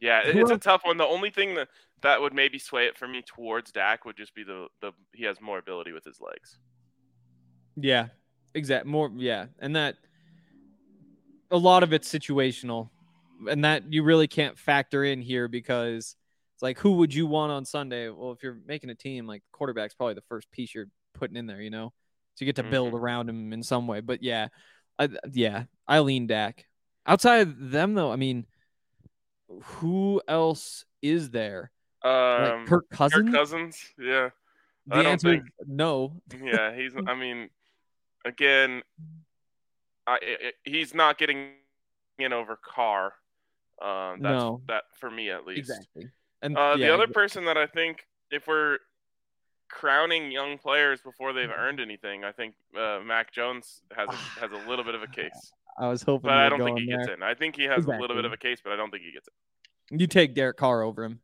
[0.00, 0.96] Yeah, it's a tough one.
[0.96, 1.68] The only thing that
[2.02, 5.24] that would maybe sway it for me towards Dak would just be the the he
[5.24, 6.58] has more ability with his legs.
[7.76, 8.06] Yeah,
[8.54, 8.86] exact.
[8.86, 9.96] More, yeah, and that
[11.50, 12.88] a lot of it's situational,
[13.48, 16.16] and that you really can't factor in here because
[16.60, 18.10] it's like who would you want on Sunday?
[18.10, 21.46] Well, if you're making a team, like quarterback's probably the first piece you're putting in
[21.46, 21.94] there, you know,
[22.34, 24.00] so you get to build around him in some way.
[24.00, 24.48] But yeah,
[24.98, 26.66] I, yeah, I lean Dak.
[27.06, 28.44] Outside of them, though, I mean,
[29.62, 31.70] who else is there?
[32.04, 33.30] Um, Like Kirk Cousins?
[33.30, 34.28] Kirk Cousins, yeah.
[34.86, 36.20] the I answer think- is no.
[36.44, 36.92] yeah, he's.
[37.06, 37.48] I mean,
[38.26, 38.82] again,
[40.06, 41.52] I, I he's not getting
[42.18, 43.14] in over Carr.
[43.80, 44.60] Um, that's No.
[44.68, 45.70] that for me at least.
[45.70, 46.10] Exactly.
[46.42, 48.78] And Uh, yeah, the other person that I think, if we're
[49.68, 51.60] crowning young players before they've Mm-hmm.
[51.60, 55.06] earned anything, I think uh, Mac Jones has a, has a little bit of a
[55.06, 57.14] case, I was hoping, but I don't think he gets there.
[57.14, 57.22] in.
[57.22, 59.12] I think he has a little bit of a case, but I don't think he
[59.12, 59.34] gets it.
[59.98, 61.20] You take Derek Carr over him.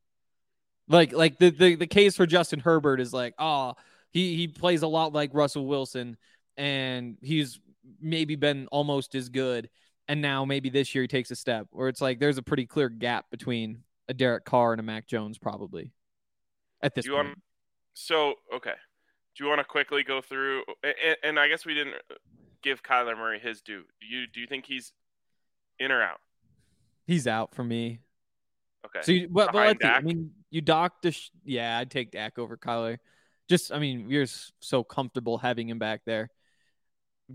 [0.88, 3.74] Like like the, the the case for Justin Herbert is like, oh,
[4.12, 6.16] he he plays a lot like Russell Wilson,
[6.56, 7.58] and he's
[8.00, 9.68] maybe been almost as good.
[10.08, 12.66] And now maybe this year he takes a step where it's like there's a pretty
[12.66, 15.92] clear gap between a Derek Carr and a Mac Jones, probably
[16.82, 17.28] at this Do you point.
[17.28, 17.38] want?
[17.94, 18.74] So okay.
[19.36, 20.62] Do you want to quickly go through?
[20.82, 21.94] And, and I guess we didn't
[22.62, 23.82] give Kyler Murray his due.
[24.00, 24.92] Do you do you think he's
[25.78, 26.20] in or out?
[27.06, 28.00] He's out for me.
[28.86, 29.00] Okay.
[29.02, 29.88] So, you, but, but let's see.
[29.88, 31.12] I mean, you docked the.
[31.12, 32.98] Sh- yeah, I'd take Dak over Kyler.
[33.48, 34.26] Just, I mean, you're
[34.60, 36.30] so comfortable having him back there.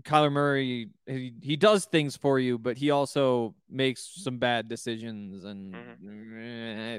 [0.00, 5.44] Kyler Murray, he, he does things for you, but he also makes some bad decisions,
[5.44, 6.38] and Mm-hmm.
[6.40, 6.98] eh,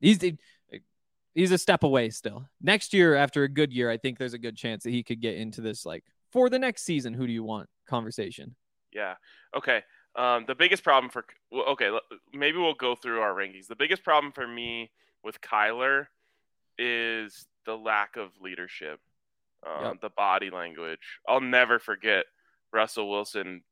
[0.00, 0.18] he's
[1.34, 2.48] he's a step away still.
[2.60, 5.20] Next year, after a good year, I think there's a good chance that he could
[5.20, 7.14] get into this like for the next season.
[7.14, 8.56] Who do you want conversation?
[8.92, 9.14] Yeah.
[9.56, 9.82] Okay.
[10.16, 11.90] Um, the biggest problem for okay,
[12.32, 13.68] maybe we'll go through our rankings.
[13.68, 14.90] The biggest problem for me
[15.22, 16.06] with Kyler
[16.78, 18.98] is the lack of leadership,
[19.66, 20.00] um, Yep.
[20.00, 21.00] the body language.
[21.26, 22.24] I'll never forget
[22.72, 23.62] Russell Wilson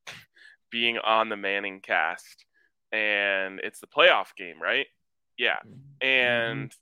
[0.71, 2.45] being on the Manning cast,
[2.93, 4.87] and it's the playoff game, right?
[5.39, 5.59] Yeah,
[6.01, 6.75] and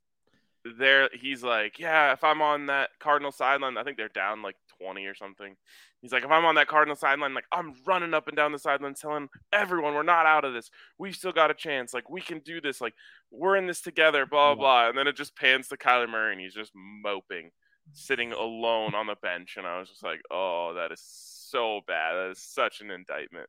[0.78, 4.56] there he's like, yeah, if I'm on that Cardinal sideline, I think they're down like
[4.80, 5.54] 20 or something.
[6.00, 8.58] He's like, if I'm on that Cardinal sideline, like I'm running up and down the
[8.58, 10.70] sideline telling everyone we're not out of this.
[10.98, 11.92] We've still got a chance.
[11.94, 12.80] Like we can do this.
[12.80, 12.94] Like
[13.30, 14.24] we're in this together.
[14.26, 14.54] Blah Yeah.
[14.56, 14.88] blah.
[14.88, 17.50] And then it just pans to Kyler Murray and he's just moping,
[17.92, 19.57] sitting alone on the bench.
[19.57, 22.14] And I was just like, oh, that is so bad.
[22.14, 23.49] That is such an indictment.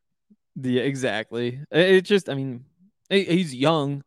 [0.56, 1.60] Yeah, exactly.
[1.72, 2.66] It just, I mean,
[3.10, 4.04] he's young.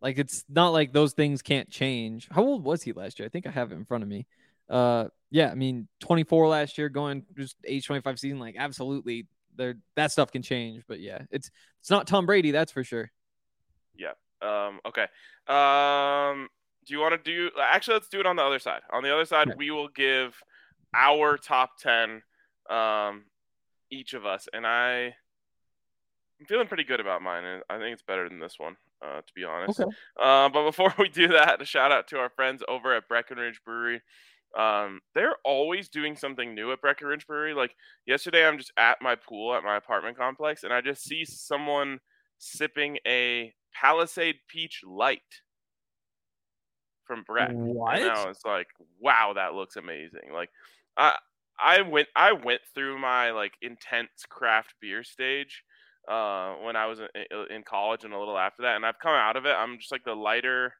[0.00, 2.28] Like it's not like those things can't change.
[2.30, 3.26] How old was he last year?
[3.26, 4.26] I think I have it in front of me.
[4.68, 8.38] Uh, yeah, I mean, 24 last year, going just age 25 season.
[8.38, 10.82] Like, absolutely, there that stuff can change.
[10.88, 13.10] But yeah, it's it's not Tom Brady, that's for sure.
[13.96, 14.12] Yeah.
[14.40, 15.06] Um, okay.
[15.46, 16.48] Um,
[16.86, 17.50] do you want to do?
[17.60, 18.80] Actually, let's do it on the other side.
[18.92, 19.56] On the other side, Okay.
[19.56, 20.34] we will give
[20.94, 22.22] our top ten,
[22.68, 23.24] um,
[23.90, 25.14] each of us, and I,
[26.40, 29.20] I'm feeling pretty good about mine, and I think it's better than this one, uh,
[29.20, 29.80] to be honest.
[29.80, 29.90] Okay.
[30.20, 33.60] Uh, but before we do that, a shout out to our friends over at Breckenridge
[33.64, 34.00] Brewery.
[34.58, 37.54] Um, they're always doing something new at Breckenridge Brewery.
[37.54, 37.74] Like
[38.06, 42.00] yesterday, I'm just at my pool at my apartment complex, and I just see someone
[42.38, 45.20] sipping a Palisade Peach Light
[47.12, 47.56] from Breck.
[47.92, 50.32] And I was like, wow, that looks amazing.
[50.32, 50.50] Like,
[50.96, 51.18] I
[51.58, 55.62] I went I went through my like intense craft beer stage
[56.08, 57.08] uh, when I was in,
[57.50, 59.50] in college and a little after that, and I've come out of it.
[59.52, 60.74] I'm just like the lighter,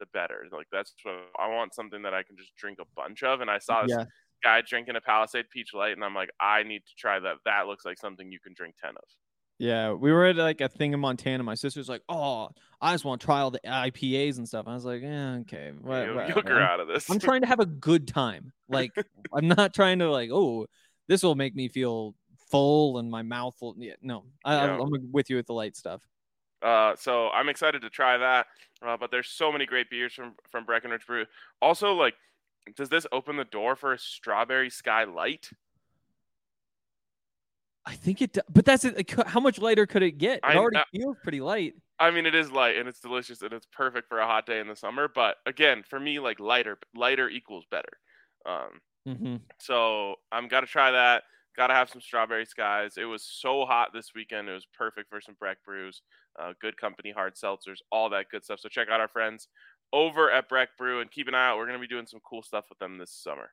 [0.00, 0.46] the better.
[0.52, 3.40] Like that's what I want something that I can just drink a bunch of.
[3.40, 4.04] And I saw this Yeah.
[4.42, 7.36] guy drinking a Palisade Peach Light, and I'm like, I need to try that.
[7.44, 9.04] That looks like something you can drink ten of.
[9.58, 11.42] Yeah, we were at like a thing in Montana.
[11.42, 14.74] My sister's like, "Oh, I just want to try all the IPAs and stuff." I
[14.74, 16.42] was like, "Yeah, okay, what, you, whatever.
[16.48, 17.10] you'll out of this.
[17.10, 18.52] I'm trying to have a good time.
[18.68, 18.92] Like
[19.34, 20.66] I'm not trying to like, oh,
[21.08, 22.14] this will make me feel
[22.50, 23.74] full and my mouth will.
[23.78, 24.74] Yeah, no, I, Yeah.
[24.74, 26.02] I'm, I'm with you with the light stuff.
[26.62, 28.46] Uh, so I'm excited to try that.
[28.80, 31.26] Uh, but there's so many great beers from from Breckenridge Brew.
[31.60, 32.14] Also, like,
[32.76, 35.50] does this open the door for a strawberry sky light?
[37.88, 38.96] I think it, but that's it.
[38.96, 40.38] like, How much lighter could it get?
[40.38, 41.74] It I- already uh, feels pretty light.
[41.98, 44.60] I mean, it is light and it's delicious and it's perfect for a hot day
[44.60, 45.08] in the summer.
[45.12, 47.98] But again, for me, like lighter, lighter equals better.
[48.46, 48.80] Um,
[49.16, 51.24] hmm so I'm gotta try that.
[51.56, 52.92] Gotta have some strawberry skies.
[52.98, 54.48] It was so hot this weekend.
[54.48, 56.02] It was perfect for some Breck brews,
[56.38, 58.60] uh, good company, hard seltzers, all that good stuff.
[58.60, 59.48] So check out our friends
[59.92, 61.56] over at Breck Brew and keep an eye out.
[61.58, 63.50] We're gonna be doing some cool stuff with them this summer.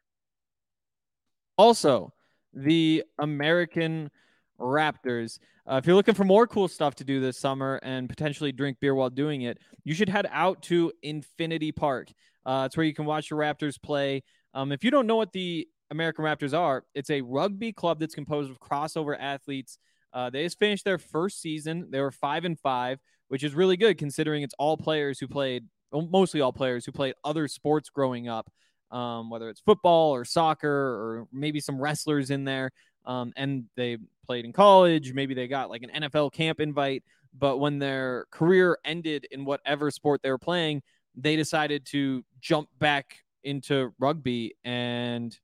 [1.57, 2.13] Also,
[2.53, 4.11] the American
[4.59, 5.39] Raptors.
[5.69, 8.77] Uh, if you're looking for more cool stuff to do this summer and potentially drink
[8.79, 12.11] beer while doing it, you should head out to Infinity Park.
[12.45, 14.23] Uh, it's where you can watch the Raptors play.
[14.53, 18.15] Um, if you don't know what the American Raptors are, it's a rugby club that's
[18.15, 19.77] composed of crossover athletes.
[20.13, 21.87] Uh, they just finished their first season.
[21.89, 25.65] They were five and five, which is really good considering it's all players who played,
[25.91, 28.49] mostly all players who played other sports growing up,
[28.91, 32.71] um, whether it's football or soccer or maybe some wrestlers in there.
[33.05, 35.13] Um, and they played in college.
[35.13, 37.03] Maybe they got like an NFL camp invite.
[37.37, 40.81] But when their career ended in whatever sport they were playing,
[41.15, 45.37] they decided to jump back into rugby and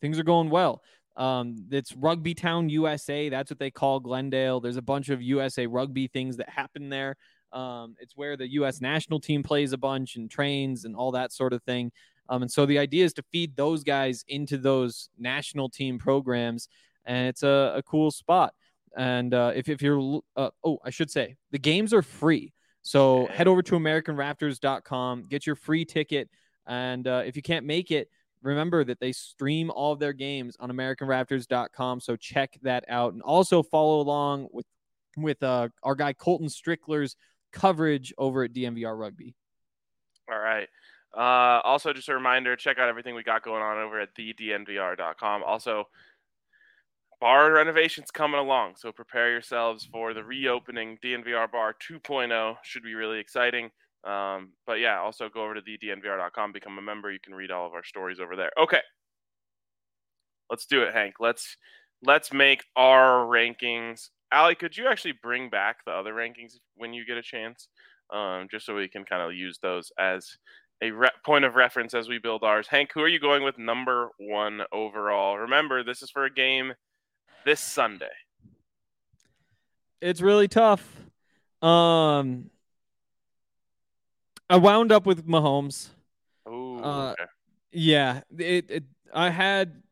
[0.00, 0.82] things are going well.
[1.16, 3.28] Um, it's Rugby Town USA.
[3.28, 4.60] That's what they call Glendale.
[4.60, 7.16] There's a bunch of USA rugby things that happen there.
[7.52, 8.80] Um, it's where the U.S.
[8.80, 11.92] national team plays a bunch and trains and all that sort of thing.
[12.28, 16.68] Um, and so the idea is to feed those guys into those national team programs,
[17.04, 18.54] and it's a, a cool spot.
[18.96, 22.52] And uh, if, if you're, uh, oh, I should say, the games are free.
[22.82, 26.28] So head over to AmericanRaptors.com, get your free ticket,
[26.66, 28.08] and uh, if you can't make it,
[28.42, 32.00] remember that they stream all of their games on AmericanRaptors.com.
[32.00, 34.66] So check that out, and also follow along with
[35.16, 37.16] with uh, our guy Colton Strickler's
[37.52, 39.34] coverage over at DNVR Rugby.
[40.30, 40.68] All right.
[41.16, 45.42] Uh, also, just a reminder: check out everything we got going on over at thednvr.com.
[45.44, 45.88] Also,
[47.24, 52.56] bar renovations coming along, so prepare yourselves for the reopening DNVR Bar 2.0.
[52.62, 53.70] Should be really exciting.
[54.06, 57.10] Um, but yeah, also go over to thednvr.com, become a member.
[57.10, 58.50] You can read all of our stories over there.
[58.60, 58.82] Okay,
[60.50, 61.14] let's do it, Hank.
[61.18, 61.56] Let's
[62.02, 64.10] let's make our rankings.
[64.30, 67.68] Ali, could you actually bring back the other rankings when you get a chance?
[68.12, 70.36] Um, just so we can kind of use those as
[70.82, 72.66] a re- point of reference as we build ours.
[72.66, 75.38] Hank, who are you going with number one overall?
[75.38, 76.74] Remember, this is for a game
[77.44, 78.06] this Sunday.
[80.00, 80.84] It's really tough.
[81.62, 82.50] Um,
[84.50, 85.88] I wound up with Mahomes.
[86.48, 87.24] Ooh, Uh, okay.
[87.72, 89.82] Yeah, it, it I had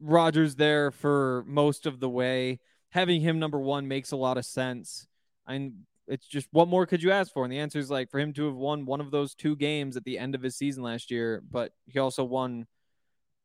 [0.00, 2.60] Rodgers there for most of the way.
[2.90, 5.06] Having him number one makes a lot of sense.
[5.46, 7.44] And it's just what more could you ask for?
[7.44, 9.96] And the answer is like for him to have won one of those two games
[9.96, 12.66] at the end of his season last year, but he also won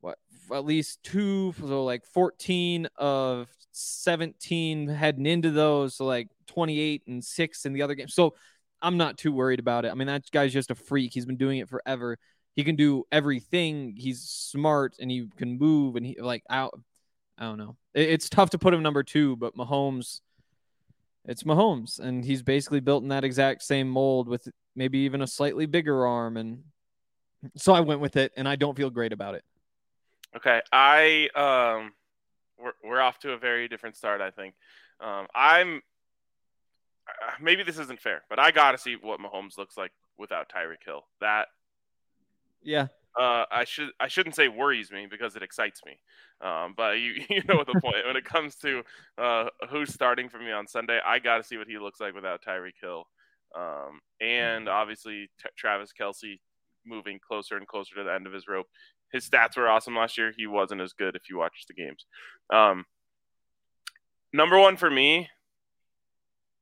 [0.03, 0.19] what
[0.51, 7.23] at least two, so like 14 of 17 heading into those, so like 28 and
[7.23, 8.07] six in the other game.
[8.07, 8.35] So
[8.81, 9.91] I'm not too worried about it.
[9.91, 11.13] I mean, that guy's just a freak.
[11.13, 12.19] He's been doing it forever
[12.55, 13.95] he can do everything.
[13.97, 16.79] He's smart and he can move and he like out.
[17.37, 17.77] I don't know.
[17.93, 20.21] It, it's tough to put him number two, but Mahomes,
[21.25, 25.27] it's Mahomes, and he's basically built in that exact same mold with maybe even a
[25.27, 26.63] slightly bigger arm, and
[27.55, 29.43] so I went with it, and I don't feel great about it.
[30.35, 31.93] Okay, I um,
[32.59, 34.21] we're we're off to a very different start.
[34.21, 34.55] I think.
[34.99, 35.81] Um, I'm
[37.07, 40.49] uh, maybe this isn't fair, but I got to see what Mahomes looks like without
[40.49, 41.05] Tyreek Hill.
[41.21, 41.47] That
[42.63, 42.87] Yeah,
[43.19, 45.99] uh, I should I shouldn't say worries me because it excites me.
[46.41, 48.83] Um, but you you know what the point when it comes to
[49.17, 52.15] uh, who's starting for me on Sunday, I got to see what he looks like
[52.15, 53.05] without Tyreek Hill,
[53.55, 56.39] um, and obviously t- Travis Kelce
[56.85, 58.67] moving closer and closer to the end of his rope.
[59.13, 60.33] His stats were awesome last year.
[60.35, 62.05] He wasn't as good if you watched the games.
[62.49, 62.85] Um,
[64.33, 65.29] number one for me,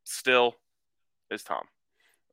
[0.03, 0.55] still,
[1.31, 1.65] is Tom.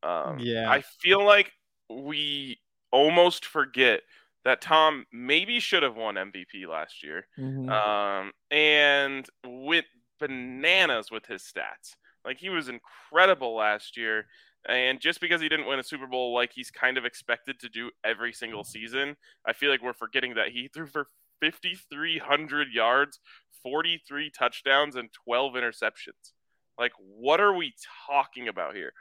[0.03, 0.71] Um, Yeah.
[0.71, 1.53] I feel like
[1.89, 4.03] we almost forget
[4.45, 7.29] that Tom maybe should have won MVP last year.
[7.39, 7.71] Mhm.
[7.71, 9.87] Um, and went
[10.19, 11.97] bananas with his stats.
[12.25, 14.29] Like he was incredible last year.
[14.69, 17.71] And just because he didn't win a Super Bowl like he's kind of expected to
[17.71, 21.09] do every single season, I feel like we're forgetting that he threw for
[21.41, 23.19] 5,300 yards,
[23.63, 26.33] 43 touchdowns, and 12 interceptions.
[26.79, 27.75] Like, what are we
[28.07, 28.93] talking about here?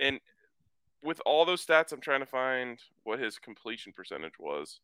[0.00, 0.18] And
[1.02, 4.80] with all those stats, I'm trying to find what his completion percentage was.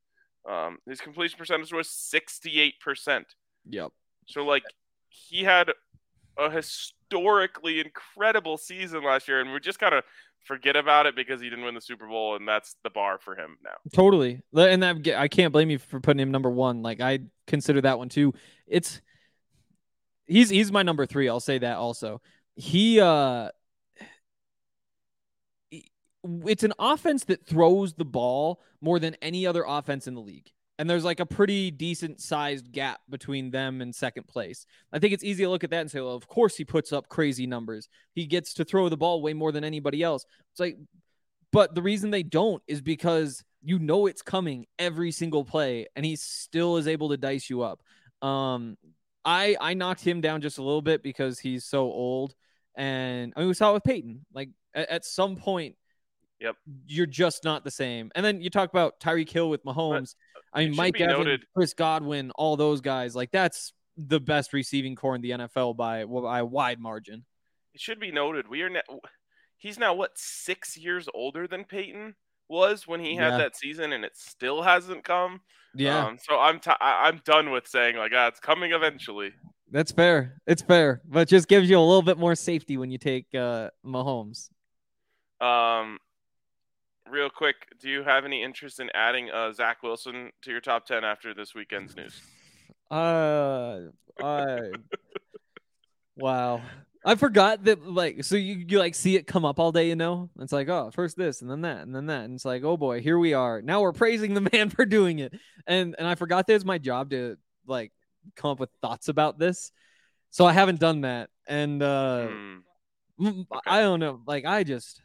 [0.49, 3.25] Um, his completion percentage was 68%.
[3.69, 3.93] yep.
[4.27, 4.65] So, like,
[5.09, 5.71] he had
[6.39, 10.05] a historically incredible season last year, and we just kind of
[10.45, 13.35] forget about it because he didn't win the Super Bowl, and that's the bar for
[13.37, 13.75] him now.
[13.93, 14.41] Totally.
[14.57, 16.83] And that I can't blame you for putting him number one.
[16.83, 18.33] Like I consider that one too.
[18.67, 19.01] It's
[20.27, 21.29] he's he's my number three.
[21.29, 22.23] I'll say that also.
[22.57, 23.51] He uh
[26.45, 30.51] it's an offense that throws the ball more than any other offense in the league.
[30.79, 34.65] And there's like a pretty decent sized gap between them and second place.
[34.93, 36.93] I think it's easy to look at that and say, well, of course he puts
[36.93, 37.89] up crazy numbers.
[38.15, 40.25] He gets to throw the ball way more than anybody else.
[40.53, 40.79] It's like,
[41.51, 46.07] but the reason they don't is because you know it's coming every single play, and
[46.07, 47.83] he still is able to dice you up.
[48.23, 48.77] Um,
[49.25, 52.35] I I knocked him down just a little bit because he's so old,
[52.77, 54.25] and I mean we saw it with Peyton.
[54.33, 55.75] Like at, at some point,
[56.41, 56.57] Yep.
[56.87, 58.13] you're just not the same.
[58.15, 60.15] And then you talk about Tyreek Hill with Mahomes.
[60.53, 63.15] I mean Mike Evans, noted- Chris Godwin, all those guys.
[63.17, 67.25] Like that's the best receiving corps in the NFL by by a wide margin.
[67.75, 68.81] It should be noted we are now.
[69.57, 72.15] He's now what six years older than Peyton
[72.49, 73.39] was when he had Yeah.
[73.39, 75.41] that season, and it still hasn't come.
[75.75, 79.33] Yeah, Um, so I'm t- I- I'm done with saying like ah, it's coming eventually.
[79.71, 80.41] that's fair.
[80.47, 83.27] It's fair, but it just gives you a little bit more safety when you take
[83.35, 84.49] uh, Mahomes.
[85.41, 85.99] Um,
[87.11, 90.87] real quick, do you have any interest in adding uh, Zach Wilson to your top
[90.87, 92.21] ten after this weekend's news?
[92.91, 93.81] Uh,
[94.19, 94.71] I
[96.17, 96.63] wow.
[97.05, 99.97] I forgot that like so you, you like see it come up all day, you
[99.97, 100.31] know?
[100.41, 102.25] It's like, oh, first this and then that and then that.
[102.25, 103.61] And it's like, oh boy, here we are.
[103.61, 105.35] Now we're praising the man for doing it.
[105.67, 107.37] And and I forgot that it's my job to
[107.67, 107.93] like
[108.37, 109.71] come up with thoughts about this.
[110.31, 111.31] So I haven't done that.
[111.47, 112.29] And uh
[113.21, 114.21] mm, I don't know.
[114.27, 115.03] Like I just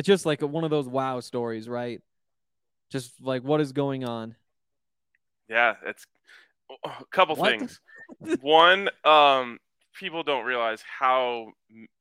[0.00, 2.00] it's just like one of those wow stories, right?
[2.90, 4.34] Just like what is going on?
[5.48, 6.06] Yeah, it's
[6.84, 7.50] a couple What?
[7.50, 7.80] things.
[8.40, 9.58] One, um,
[9.94, 11.52] people don't realize how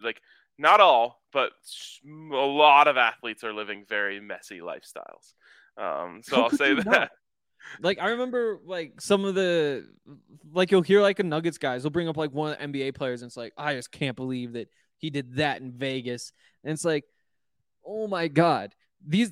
[0.02, 0.22] like
[0.58, 1.52] not all, but
[2.06, 5.34] a lot of athletes are living very messy lifestyles.
[5.78, 6.86] Um, so I'll say that.
[6.86, 7.10] not?
[7.82, 9.86] Like I remember like some of the
[10.54, 12.96] like you'll hear like a Nuggets guys will bring up like one of the NBA
[12.96, 16.32] players and it's like I just can't believe that he did that in Vegas.
[16.64, 17.04] And it's like
[17.86, 18.74] oh my god.
[19.06, 19.32] These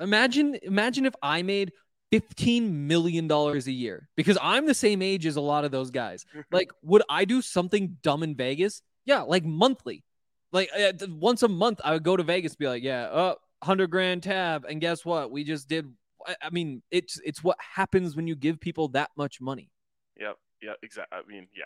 [0.00, 1.72] imagine imagine if I made
[2.10, 5.90] 15 million dollars a year because I'm the same age as a lot of those
[5.90, 6.24] guys.
[6.52, 8.82] Like would I do something dumb in Vegas?
[9.04, 10.04] Yeah, like monthly.
[10.52, 13.34] Like uh, once a month I would go to Vegas and be like, yeah, uh
[13.60, 15.30] 100 grand tab and guess what?
[15.30, 15.86] We just did
[16.26, 19.70] I- I mean, it's it's what happens when you give people that much money.
[20.18, 21.16] Yep, yeah, exactly.
[21.18, 21.64] I mean, yeah.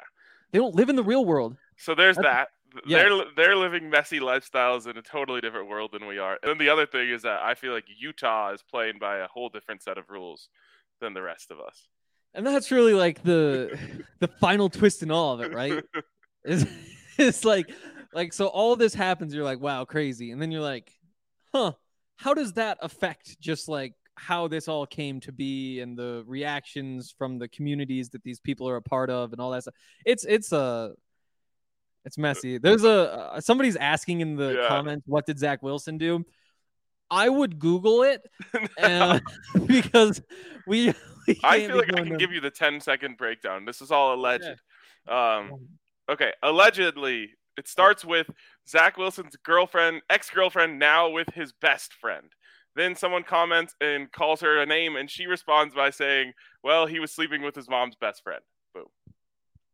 [0.52, 1.56] They don't live in the real world.
[1.76, 2.48] So there's That's- that.
[2.89, 6.39] They're they're living messy lifestyles in a totally different world than we are.
[6.43, 9.27] And then the other thing is that I feel like Utah is playing by a
[9.27, 10.49] whole different set of rules
[11.01, 11.89] than the rest of us.
[12.35, 13.79] And that's really like the
[14.20, 15.83] the final twist in all of it, right?
[16.47, 16.66] It's,
[17.16, 17.70] it's like
[18.12, 20.31] like so all this happens, you're like, wow, crazy.
[20.31, 20.93] And then you're like,
[21.55, 21.72] huh,
[22.16, 27.14] how does that affect just like how this all came to be and the reactions
[27.16, 29.75] from the communities that these people are a part of and all that stuff.
[30.05, 30.93] It's it's a
[32.05, 32.59] it's messy.
[32.59, 34.68] There's a uh, somebody's asking in the Yeah.
[34.68, 36.24] comments, what did Zach Wilson do?
[37.11, 38.22] I would Google it
[38.82, 39.20] uh,
[39.66, 40.22] because
[40.66, 40.92] we.
[41.26, 43.64] we I feel like I can to- give you the 10 second breakdown.
[43.64, 44.61] This is all alleged.
[45.09, 45.68] Um,
[46.11, 48.28] okay, allegedly, it starts with
[48.68, 52.30] Zach Wilson's girlfriend, ex girlfriend, now with his best friend.
[52.76, 56.32] Then someone comments and calls her a name, and she responds by saying,
[56.64, 58.40] Well, he was sleeping with his mom's best friend.
[58.74, 58.86] Boom.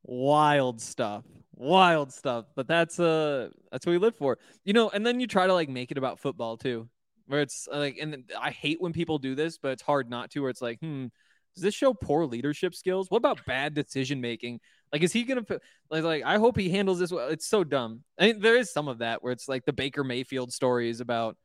[0.03, 1.24] Wild stuff
[1.61, 4.39] wild stuff but that's uh that's what we live for.
[4.65, 6.89] You know and then you try to like make it about football too
[7.27, 10.31] where it's uh, like and i hate when people do this but it's hard not
[10.31, 11.07] to where it's like hmm
[11.55, 13.11] does this show poor leadership skills?
[13.11, 14.61] What about bad decision making
[14.93, 15.45] like is he gonna
[15.91, 17.29] like, like i hope he handles this well.
[17.29, 18.03] It's so dumb.
[18.19, 21.37] I mean there is some of that where it's like the baker mayfield stories about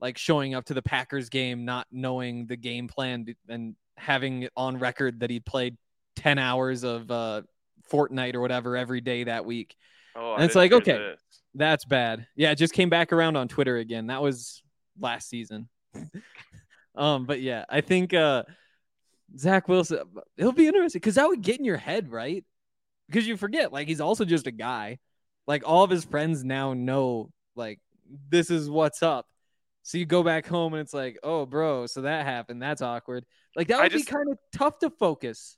[0.00, 4.78] like showing up to the packers game not knowing the game plan and having on
[4.78, 5.76] record that he played
[6.16, 7.42] 10 hours of uh
[7.90, 9.76] Fortnite or whatever every day that week.
[10.16, 10.98] Oh, And it's like, okay.
[10.98, 11.20] this.
[11.54, 12.26] That's bad.
[12.36, 14.08] Yeah, it just came back around on Twitter again.
[14.08, 14.62] That was
[15.00, 15.68] last season.
[16.94, 18.44] um, but yeah, I think uh
[19.36, 20.00] Zach Wilson
[20.36, 22.44] it'll be interesting because that would get in your head, right?
[23.08, 24.98] Because you forget, like he's also just a guy.
[25.46, 27.80] Like all of his friends now know like
[28.28, 29.26] this is what's up.
[29.82, 32.60] So you go back home and it's like, oh bro, so that happened.
[32.60, 33.24] That's awkward.
[33.56, 35.56] Like that would just- be kind of tough to focus.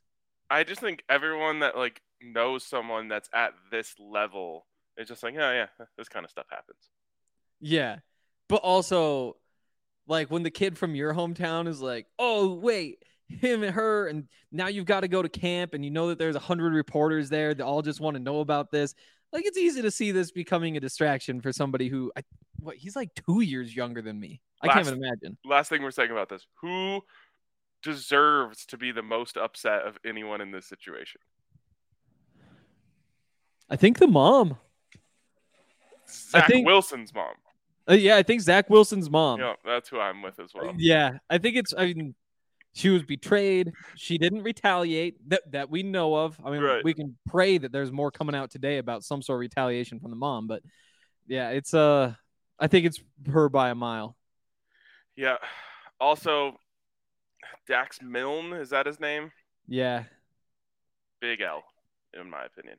[0.49, 4.67] I just think everyone that like knows someone that's at this level
[5.01, 5.67] it's just like, oh yeah,
[5.97, 6.91] this kind of stuff happens.
[7.61, 7.99] Yeah.
[8.49, 9.37] But also,
[10.07, 14.29] like when the kid from your hometown is like, oh, wait, him and her, and
[14.53, 17.31] now you've got to go to camp, and you know that there's a hundred reporters
[17.31, 18.95] there that all just want to know about this.
[19.33, 22.23] Like it's easy to see this becoming a distraction for somebody who, I,
[22.59, 24.43] what, he's like two years younger than me.
[24.61, 25.39] I can't even imagine.
[25.47, 27.01] Last thing we're saying about this: who
[27.83, 31.21] deserves to be the most upset of anyone in this situation?
[33.71, 34.59] I think the mom.
[36.09, 37.35] Zach think- Wilson's mom.
[37.89, 39.41] Uh, yeah, I think Zach Wilson's mom.
[39.41, 40.75] Yeah, that's who I'm with as well.
[40.77, 41.73] Yeah, I think it's.
[41.77, 42.15] I mean,
[42.73, 43.73] she was betrayed.
[43.97, 46.39] She didn't retaliate that that we know of.
[46.45, 46.85] I mean, Right.
[46.85, 50.11] we can pray that there's more coming out today about some sort of retaliation from
[50.11, 50.47] the mom.
[50.47, 50.63] But
[51.27, 52.15] yeah, it's uh,
[52.61, 53.01] I think it's
[53.33, 54.17] her by a mile.
[55.17, 55.39] Yeah.
[56.01, 56.59] Also,
[57.67, 59.33] Dax Milne is that his name?
[59.67, 60.05] Yeah,
[61.21, 61.65] Big L,
[62.19, 62.77] in my opinion.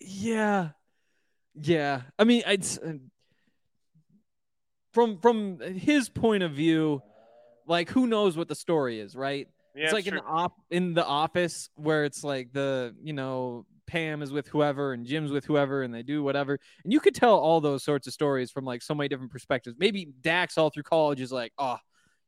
[0.00, 0.70] Yeah,
[1.54, 2.02] yeah.
[2.18, 2.94] I mean, it's uh,
[4.92, 7.02] from from his point of view.
[7.68, 9.48] Like, who knows what the story is, right?
[9.74, 13.66] Yeah, it's like in the op in the office where it's like the you know
[13.86, 17.14] Pam is with whoever and Jim's with whoever and they do whatever and you could
[17.14, 19.76] tell all those sorts of stories from like so many different perspectives.
[19.78, 21.76] Maybe Dax all through college is like, oh,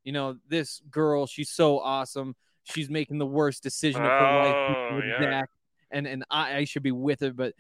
[0.05, 2.35] you know this girl, she's so awesome.
[2.65, 5.23] She's making the worst decision of her life Oh, with yeah.
[5.23, 5.51] Zach,
[5.91, 7.55] and and I, I should be with her, but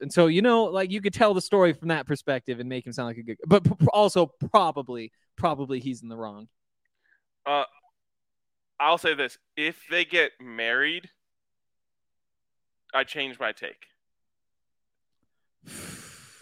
[0.00, 2.86] and so you know like you could tell the story from that perspective and make
[2.86, 6.48] him sound like a good, but also probably probably he's in the wrong.
[7.46, 7.64] Uh,
[8.78, 11.08] I'll say this: if they get married,
[12.94, 13.86] I change my take.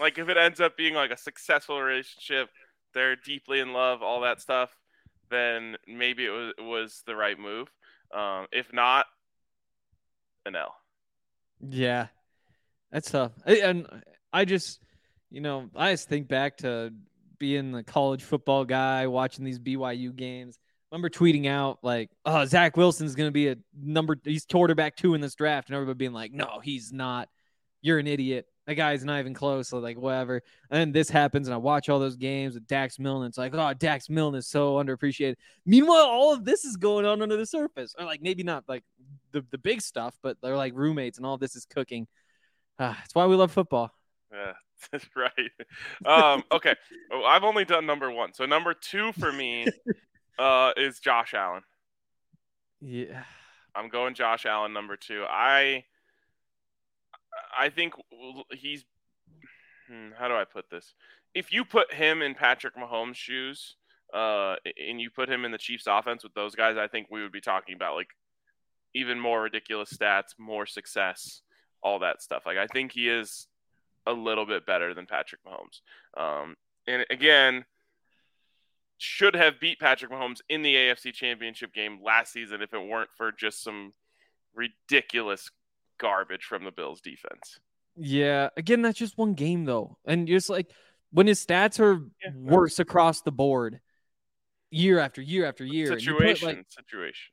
[0.00, 2.48] Like if it ends up being like a successful relationship,
[2.94, 4.70] they're deeply in love, all that stuff,
[5.30, 7.68] then maybe it was it was the right move.
[8.12, 9.06] Um, if not,
[10.46, 10.74] an L.
[11.68, 12.06] Yeah,
[12.90, 13.32] that's tough.
[13.44, 13.86] And
[14.32, 14.80] I just,
[15.30, 16.92] you know, I just think back to
[17.38, 20.58] being the college football guy, watching these BYU games.
[20.90, 24.16] remember tweeting out like, "Oh, Zach Wilson's going to be a number.
[24.24, 27.28] He's quarterback two in this draft," and everybody being like, "No, he's not.
[27.82, 28.46] You're an idiot.
[28.70, 30.42] That guy's not even close." So like, whatever.
[30.70, 33.26] And then this happens, and I watch all those games with Dax Milne.
[33.26, 35.34] It's like, "Oh, Dax Milne is so underappreciated."
[35.66, 38.84] Meanwhile, all of this is going on under the surface, or like maybe not like
[39.32, 42.06] the the big stuff, but they're like roommates, and all this is cooking.
[42.82, 43.90] Ah, that's why we love football.
[44.32, 44.54] Yeah,
[44.90, 45.50] that's right.
[46.06, 46.74] Um, okay,
[47.12, 49.66] oh, I've only done number one, so number two for me
[50.38, 51.62] uh, is Josh Allen.
[52.80, 53.24] Yeah.
[53.74, 55.24] I'm going Josh Allen number two.
[55.28, 55.84] I
[57.58, 57.94] I think
[58.52, 58.84] he's
[59.88, 60.94] hmm, how do I put this?
[61.34, 63.76] If you put him in Patrick Mahomes' shoes,
[64.12, 64.56] uh,
[64.88, 67.32] and you put him in the Chiefs' offense with those guys, I think we would
[67.32, 68.08] be talking about like
[68.94, 71.42] even more ridiculous stats, more success,
[71.82, 72.42] all that stuff.
[72.46, 73.46] Like I think he is
[74.06, 75.80] a little bit better than Patrick Mahomes.
[76.20, 77.64] Um, and again,
[78.98, 83.10] should have beat Patrick Mahomes in the AFC Championship game last season if it weren't
[83.16, 83.92] for just some
[84.54, 85.50] ridiculous
[86.00, 87.60] garbage from the Bills defense.
[87.96, 90.70] Yeah, again, that's just one game though, and just like
[91.12, 92.30] when his stats are yeah.
[92.34, 93.80] worse across the board,
[94.70, 95.86] year after year after year.
[95.98, 97.30] Situation, put, like, situation.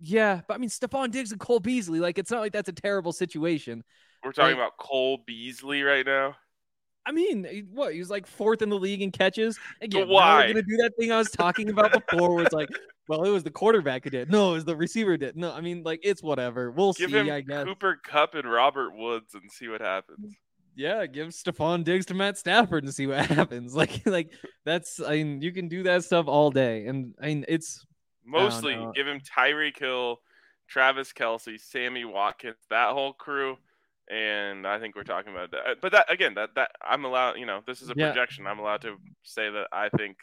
[0.00, 2.72] Yeah, but I mean, Stefon Diggs and Cole Beasley, like it's not like that's a
[2.72, 3.84] terrible situation.
[4.24, 6.36] We're talking about Cole Beasley right now.
[7.06, 9.58] I mean, eh, what he was like fourth in the league in catches.
[9.80, 10.40] Again, why?
[10.40, 12.68] we're gonna do that thing I was talking about before, where it's like,
[13.08, 14.30] well, it was the quarterback who did.
[14.30, 15.36] No, it was the receiver did.
[15.36, 16.70] No, I mean, like it's whatever.
[16.70, 17.16] We'll give see.
[17.16, 20.34] Him I guess Cooper Kupp and Robert Woods and see what happens.
[20.76, 23.74] Yeah, give Stefon Diggs to Matt Stafford and see what happens.
[23.84, 24.32] Like, like
[24.64, 25.00] that's.
[25.00, 27.84] I mean, you can do that stuff all day, and I mean, it's
[28.24, 30.20] mostly give him Tyreek Hill,
[30.68, 33.58] Travis Kelce, Sammy Watkins, that whole crew
[34.10, 35.80] and I think we're talking about that.
[35.80, 37.38] But that again, that that I'm allowed.
[37.38, 38.10] You know, this is a yeah.
[38.10, 38.46] projection.
[38.46, 40.16] I'm allowed to say that I think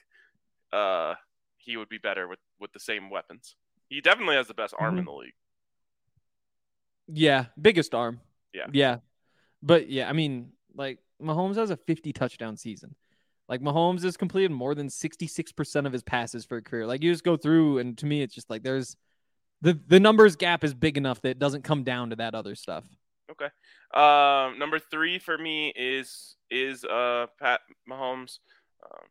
[0.72, 1.16] uh,
[1.58, 3.56] he would be better with with the same weapons.
[3.90, 5.00] He definitely has the best arm mm-hmm.
[5.00, 5.34] in the league.
[7.08, 8.22] Yeah, biggest arm.
[8.54, 8.98] Yeah, yeah,
[9.64, 12.96] but yeah, I mean, like Mahomes has a 50 touchdown season.
[13.50, 16.86] Like Mahomes has completed more than 66% of his passes for a career.
[16.88, 18.96] Like you just go through, and to me, it's just like there's
[19.62, 22.56] the the numbers gap is big enough that it doesn't come down to that other
[22.56, 22.86] stuff.
[23.32, 23.50] Okay.
[23.94, 28.40] Um, number three for me is is uh Pat Mahomes.
[28.84, 29.08] Um,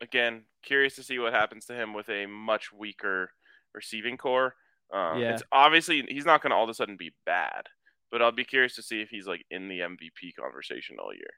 [0.00, 3.30] again, curious to see what happens to him with a much weaker
[3.74, 4.54] receiving corps.
[4.92, 5.32] Um, yeah.
[5.32, 7.66] It's obviously he's not going to all of a sudden be bad,
[8.10, 11.30] but I'll be curious to see if he's like in the MVP conversation all year.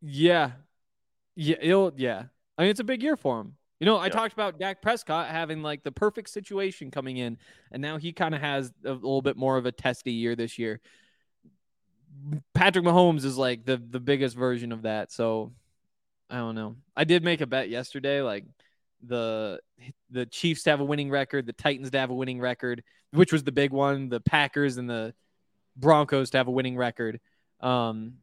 [0.00, 0.52] Yeah,
[1.34, 2.24] yeah, it'll, yeah.
[2.56, 3.57] I mean, it's a big year for him.
[3.80, 4.12] You know, I yep.
[4.12, 7.38] talked about Dak Prescott having like the perfect situation coming in,
[7.70, 10.58] and now he kind of has a little bit more of a testy year this
[10.58, 10.80] year.
[12.54, 15.12] Patrick Mahomes is like the the biggest version of that.
[15.12, 15.52] So
[16.28, 16.76] I don't know.
[16.96, 18.44] I did make a bet yesterday, like
[19.06, 19.60] the
[20.10, 23.32] the Chiefs to have a winning record, the Titans to have a winning record, which
[23.32, 25.14] was the big one, the Packers and the
[25.76, 27.20] Broncos to have a winning record.
[27.60, 28.14] Um,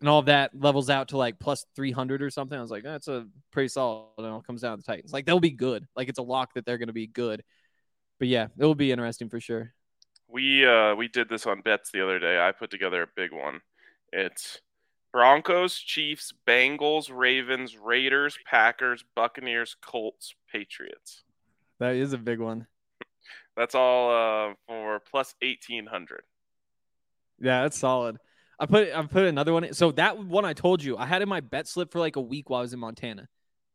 [0.00, 2.58] and all of that levels out to like plus 300 or something.
[2.58, 4.06] I was like, that's a pretty solid.
[4.18, 5.12] And it all comes down to the Titans.
[5.12, 5.86] Like, they'll be good.
[5.94, 7.42] Like, it's a lock that they're going to be good.
[8.18, 9.72] But yeah, it will be interesting for sure.
[10.28, 12.38] We uh we did this on bets the other day.
[12.38, 13.60] I put together a big one.
[14.12, 14.60] It's
[15.12, 21.24] Broncos, Chiefs, Bengals, Ravens, Raiders, Packers, Buccaneers, Colts, Patriots.
[21.80, 22.66] That is a big one.
[23.56, 26.22] That's all uh, for plus eighteen hundred.
[27.40, 28.18] Yeah, that's solid.
[28.60, 29.64] I put I put another one.
[29.64, 29.74] In.
[29.74, 32.20] So that one I told you I had in my bet slip for like a
[32.20, 33.26] week while I was in Montana,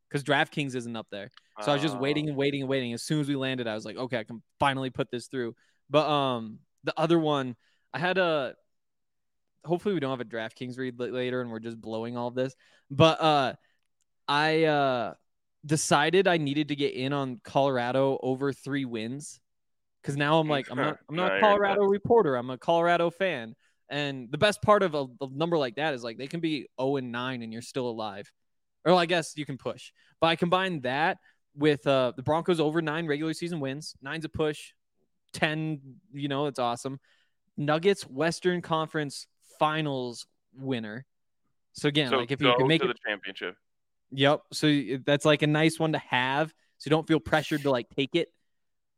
[0.07, 1.31] because DraftKings isn't up there.
[1.61, 2.93] So I was just waiting and waiting and waiting.
[2.93, 5.55] As soon as we landed, I was like, okay, I can finally put this through.
[5.89, 7.55] But um, the other one
[7.93, 8.55] I had a.
[9.63, 12.53] Hopefully we don't have a DraftKings read later and we're just blowing all this.
[12.91, 13.53] But uh,
[14.27, 15.13] I uh
[15.65, 19.39] decided I needed to get in on Colorado over three wins
[20.01, 22.35] because now I'm like I'm not I'm not a Colorado reporter.
[22.35, 23.55] I'm a Colorado fan.
[23.89, 26.67] And the best part of a, a, number like that is like they can be
[26.79, 28.31] 0 and 9 and you're still alive.
[28.83, 29.91] Or I guess you can push.
[30.19, 31.17] But I combine that
[31.55, 33.95] with uh, the Broncos over nine regular season wins.
[34.01, 34.73] Nine's a push.
[35.33, 35.79] 10,
[36.13, 36.99] you know, it's awesome.
[37.57, 39.27] Nuggets Western Conference
[39.59, 40.25] Finals
[40.57, 41.05] winner.
[41.73, 43.55] So again, so like if you can make it the championship.
[44.11, 44.41] Yep.
[44.53, 46.53] So that's like a nice one to have.
[46.77, 48.29] So you don't feel pressured to like take it.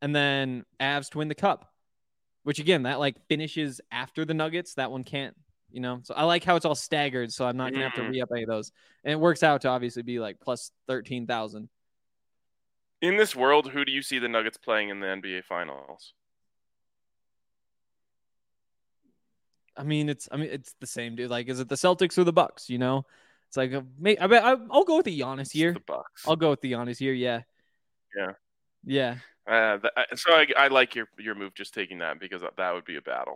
[0.02, 1.72] And then Avs to win the cup
[2.48, 4.76] which again that like finishes after the Nuggets.
[4.76, 5.36] That one can't,
[5.70, 6.00] you know.
[6.04, 8.10] So I like how it's all staggered, so I'm not gonna have to mm.
[8.10, 8.72] re up any of those,
[9.04, 11.68] and it works out to obviously be like plus thirteen thousand.
[13.02, 16.14] In this world, who do you see the Nuggets playing in the NBA Finals?
[19.76, 21.30] I mean, it's I mean it's the same dude.
[21.30, 22.70] Like, is it the Celtics or the Bucks?
[22.70, 23.06] You know,
[23.50, 23.84] It's like a,
[24.24, 25.74] I bet I'll go with the Giannis here.
[25.74, 26.24] the Bucks.
[26.26, 27.12] I'll go with the Giannis here.
[27.12, 27.42] Yeah.
[28.16, 28.32] Yeah.
[28.86, 29.16] Yeah.
[29.48, 32.86] Uh, th- so I, I like your your move just taking that because that would
[32.86, 33.36] be a battle.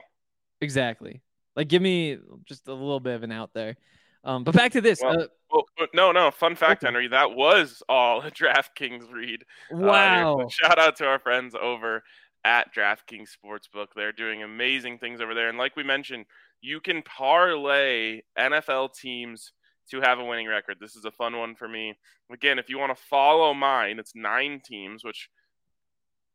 [0.60, 1.22] Exactly.
[1.56, 3.76] Like, give me just a little bit of an out there.
[4.24, 5.00] Um, but back to this.
[5.02, 6.30] Well, uh, Well, no, no.
[6.32, 6.88] Fun fact, Okay.
[6.92, 9.44] Henry, that was all a DraftKings read.
[9.74, 10.48] uh, wow.
[10.52, 12.04] Shout out to our friends over
[12.46, 13.88] at DraftKings Sportsbook.
[13.96, 15.50] They're doing amazing things over there.
[15.50, 16.26] And like we mentioned,
[16.62, 19.52] you can parlay NFL teams
[19.90, 20.78] to have a winning record.
[20.80, 21.98] This is a fun one for me.
[22.32, 25.30] Again, if you want to follow mine, it's nine teams, which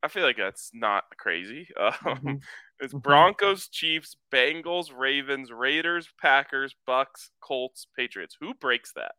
[0.06, 1.68] I feel like that's not crazy.
[1.76, 2.42] Um, Mhm.
[2.78, 3.02] It's Mhm.
[3.02, 8.36] Broncos, Chiefs, Bengals, Ravens, Raiders, Packers, Bucks, Colts, Patriots.
[8.40, 9.16] Who breaks that,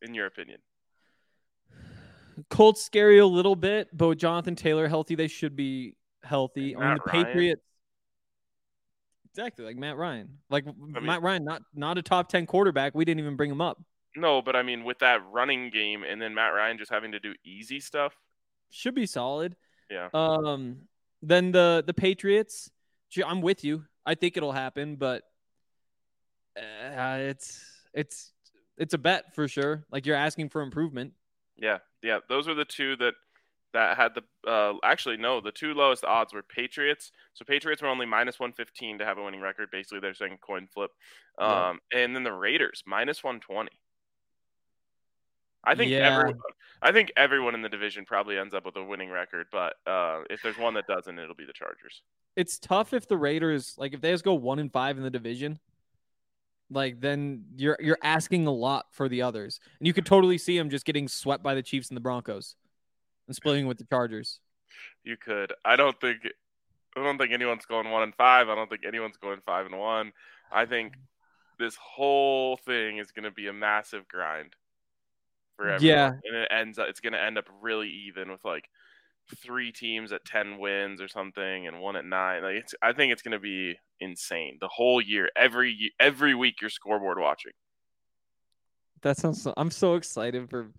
[0.00, 0.62] in your opinion?
[2.48, 6.72] Colts scary a little bit, but with Jonathan Taylor healthy, they should be healthy.
[6.74, 7.24] And I mean, the Ryan.
[7.26, 7.62] Patriots.
[9.32, 10.38] Exactly, like Matt Ryan.
[10.48, 12.94] Like mean- Matt Ryan, not not a top ten quarterback.
[12.94, 13.82] We didn't even bring him up.
[14.16, 17.20] No, but I mean, with that running game and then Matt Ryan just having to
[17.20, 18.14] do easy stuff.
[18.70, 19.56] Should be solid.
[19.90, 20.08] Yeah.
[20.12, 20.88] Um.
[21.22, 22.70] Then the the Patriots.
[23.24, 23.84] I'm with you.
[24.04, 25.22] I think it'll happen, but
[26.56, 28.32] uh, it's it's
[28.76, 29.84] it's a bet for sure.
[29.90, 31.12] Like you're asking for improvement.
[31.56, 32.18] Yeah, yeah.
[32.28, 33.14] Those are the two that
[33.72, 37.12] that had the uh, actually no, the two lowest odds were Patriots.
[37.34, 39.68] So Patriots were only minus one fifteen to have a winning record.
[39.70, 40.90] Basically, they're saying coin flip.
[41.38, 41.70] Yeah.
[41.70, 43.72] Um, and then the Raiders minus one twenty.
[45.66, 46.18] I think Yeah.
[46.18, 46.40] everyone,
[46.82, 50.22] I think everyone in the division probably ends up with a winning record, but uh,
[50.30, 52.02] if there's one that doesn't, it'll be the Chargers.
[52.36, 55.10] it's tough if the Raiders like if they just go one and five in the
[55.10, 55.58] division,
[56.70, 60.56] like then you're you're asking a lot for the others, and you could totally see
[60.58, 62.56] them just getting swept by the Chiefs and the Broncos,
[63.26, 64.40] and splitting with the Chargers.
[65.04, 65.52] You could.
[65.64, 66.18] I don't think.
[66.96, 68.48] I don't think anyone's going one and five.
[68.48, 70.12] I don't think anyone's going five and one.
[70.52, 70.94] I think
[71.58, 74.54] this whole thing is going to be a massive grind
[75.56, 75.96] for everyone.
[75.96, 76.08] Yeah.
[76.24, 76.88] and it ends up.
[76.88, 78.68] It's going to end up really even with like
[79.36, 82.42] three teams at ten wins or something, and one at nine.
[82.42, 82.74] Like it's.
[82.82, 85.28] I think it's going to be insane the whole year.
[85.36, 87.52] Every every week you're scoreboard watching.
[89.02, 89.42] That sounds.
[89.42, 90.70] So, I'm so excited for.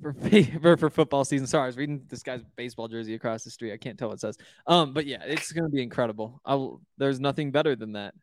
[0.00, 0.14] For,
[0.62, 1.46] for for football season.
[1.46, 3.74] Sorry, I was reading this guy's baseball jersey across the street.
[3.74, 4.38] I can't tell what it says.
[4.66, 6.40] Um, but yeah, it's gonna be incredible.
[6.42, 8.14] I'll, there's nothing better than that.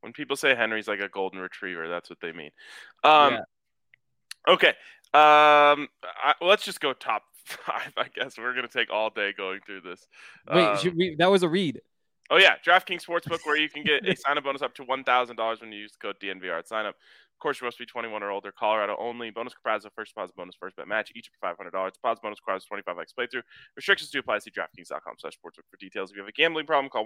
[0.00, 2.50] When people say Henry's like a golden retriever, that's what they mean.
[3.02, 3.40] Um, Yeah.
[4.46, 4.74] Okay.
[5.14, 7.92] Um, I, let's just go top five.
[7.96, 10.06] I guess we're gonna take all day going through this.
[10.52, 11.80] Wait, Um, we, that was a read.
[12.30, 15.36] oh yeah, DraftKings Sportsbook, where you can get a sign-up bonus up to one thousand
[15.36, 16.94] dollars when you use the code DNVR at sign-up.
[16.96, 18.52] Of course, you must be 21 or older.
[18.52, 19.28] Colorado only.
[19.30, 21.92] Bonus comprised of first deposit bonus, first bet match, each for $500.
[21.92, 23.42] Deposit bonus requires 25 x playthrough.
[23.76, 24.38] Restrictions do apply.
[24.38, 26.10] See DraftKings.com slash sportsbook for details.
[26.10, 27.04] If you have a gambling problem, call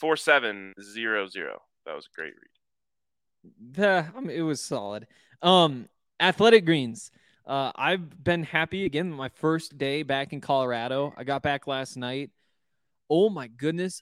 [0.00, 1.56] 1-800-522-4700.
[1.84, 3.76] That was a great read.
[3.76, 5.06] Yeah, I mean, it was solid.
[5.42, 5.88] Um,
[6.20, 7.10] Athletic Greens.
[7.46, 9.12] Uh, I've been happy again.
[9.12, 11.12] My first day back in Colorado.
[11.16, 12.30] I got back last night.
[13.10, 14.00] Oh my goodness,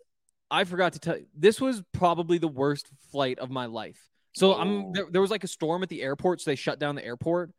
[0.50, 1.26] I forgot to tell you.
[1.36, 3.98] This was probably the worst flight of my life.
[4.34, 4.92] So I'm Oh.
[4.94, 7.50] there, there was like a storm at the airport, so they shut down the airport.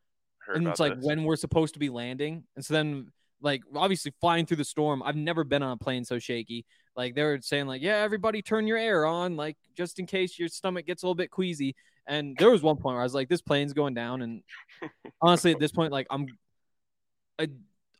[0.47, 1.05] And it's like this.
[1.05, 2.43] when we're supposed to be landing.
[2.55, 5.01] And so then, like, obviously flying through the storm.
[5.03, 6.65] I've never been on a plane so shaky.
[6.95, 10.37] Like they were saying, like, yeah, everybody turn your air on, like just in case
[10.39, 11.75] your stomach gets a little bit queasy.
[12.07, 14.21] And there was one point where I was like, this plane's going down.
[14.21, 14.43] And
[15.21, 16.27] honestly, at this point, like, I'm,
[17.39, 17.47] I,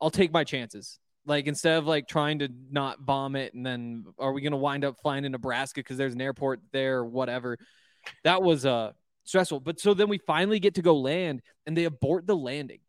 [0.01, 0.99] I'll take my chances.
[1.25, 4.97] Like instead of like trying to not vomit, and then are we gonna wind up
[5.01, 7.57] flying to Nebraska because there's an airport there or whatever?
[8.25, 8.91] That was uh
[9.23, 9.61] stressful.
[9.61, 12.79] But so then we finally get to go land, and they abort the landing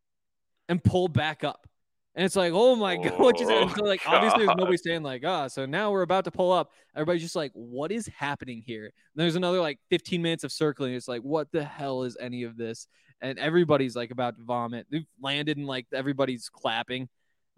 [0.69, 1.69] and pull back up.
[2.17, 3.73] And it's like, oh my god, what just happened?
[3.77, 6.71] So like obviously there's nobody saying like, ah, so now we're about to pull up.
[6.95, 8.85] Everybody's just like, what is happening here?
[8.85, 10.95] And there's another like 15 minutes of circling.
[10.95, 12.87] It's like, what the hell is any of this?
[13.21, 14.87] And everybody's like about to vomit.
[14.91, 17.09] They've landed and like everybody's clapping.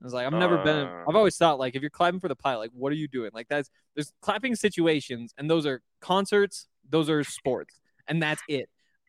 [0.00, 0.86] I was like, I've never been.
[0.86, 1.04] Uh.
[1.08, 3.30] I've always thought like, if you're clapping for the pilot, like, what are you doing?
[3.34, 8.68] Like that's there's clapping situations, and those are concerts, those are sports, and that's it.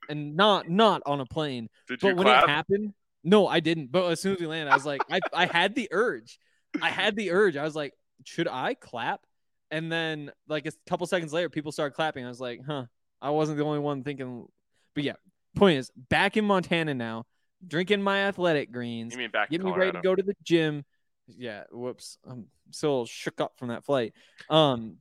[0.09, 1.67] And not not on a plane.
[1.89, 2.43] Did you But when clap?
[2.45, 2.93] it happened,
[3.27, 3.91] no, I didn't.
[3.91, 6.39] But as soon as we landed, I was like, I, I had the urge.
[6.81, 7.57] I had the urge.
[7.57, 9.25] I was like, should I clap?
[9.69, 12.23] And then like a couple seconds later, people started clapping.
[12.23, 12.85] I was like, huh,
[13.21, 14.47] I wasn't the only one thinking.
[14.95, 15.15] But yeah,
[15.57, 17.25] point is, back in Montana now,
[17.67, 20.35] drinking my athletic greens, you mean back in get me ready to go to the
[20.43, 20.85] gym.
[21.27, 22.17] Yeah, whoops.
[22.25, 24.13] I'm still shook up from that flight.
[24.49, 24.99] Um,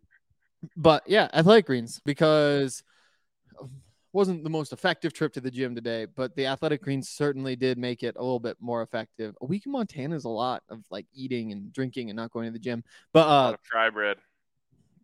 [0.76, 2.82] but yeah, athletic greens because
[4.16, 7.76] wasn't the most effective trip to the gym today, but the athletic greens certainly did
[7.76, 9.34] make it a little bit more effective.
[9.42, 12.46] A week in Montana is a lot of like eating and drinking and not going
[12.46, 14.16] to the gym, but A lot uh, of fry bread.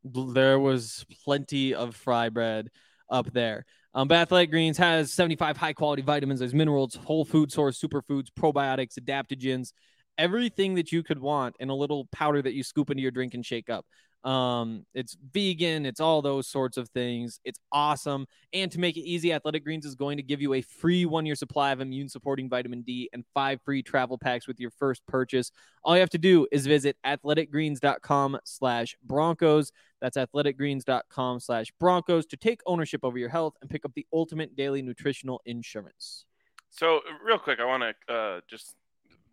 [0.03, 2.71] there was plenty of fry bread.
[3.11, 3.67] up there.
[3.95, 6.41] Um, but Athletic Greens has 75 high quality vitamins.
[6.41, 9.73] There's minerals, whole food source, superfoods, probiotics, adaptogens,
[10.17, 13.35] everything that you could want in a little powder that you scoop into your drink
[13.35, 13.85] and shake up.
[14.25, 17.41] Um, it's vegan, it's all those sorts of things.
[17.45, 18.27] It's awesome.
[18.53, 21.27] And to make it easy, Athletic Greens is going to give you a free one
[21.27, 25.05] year supply of immune supporting vitamin D and five free travel packs with your first
[25.07, 25.51] purchase.
[25.85, 29.73] All you have to do is visit athleticgreens.com slash Broncos.
[30.01, 34.55] That's athleticgreens.com slash Broncos to take ownership over your health and pick up the ultimate
[34.55, 36.27] daily nutritional insurance.
[36.71, 38.75] So, real quick, I want to uh, just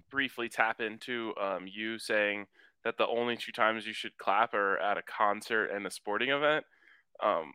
[0.10, 2.48] briefly tap into um, you saying
[2.84, 6.30] that the only two times you should clap are at a concert and a sporting
[6.30, 6.66] event.
[7.22, 7.54] Um,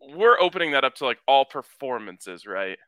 [0.00, 2.78] we're opening that up to like all performances, right?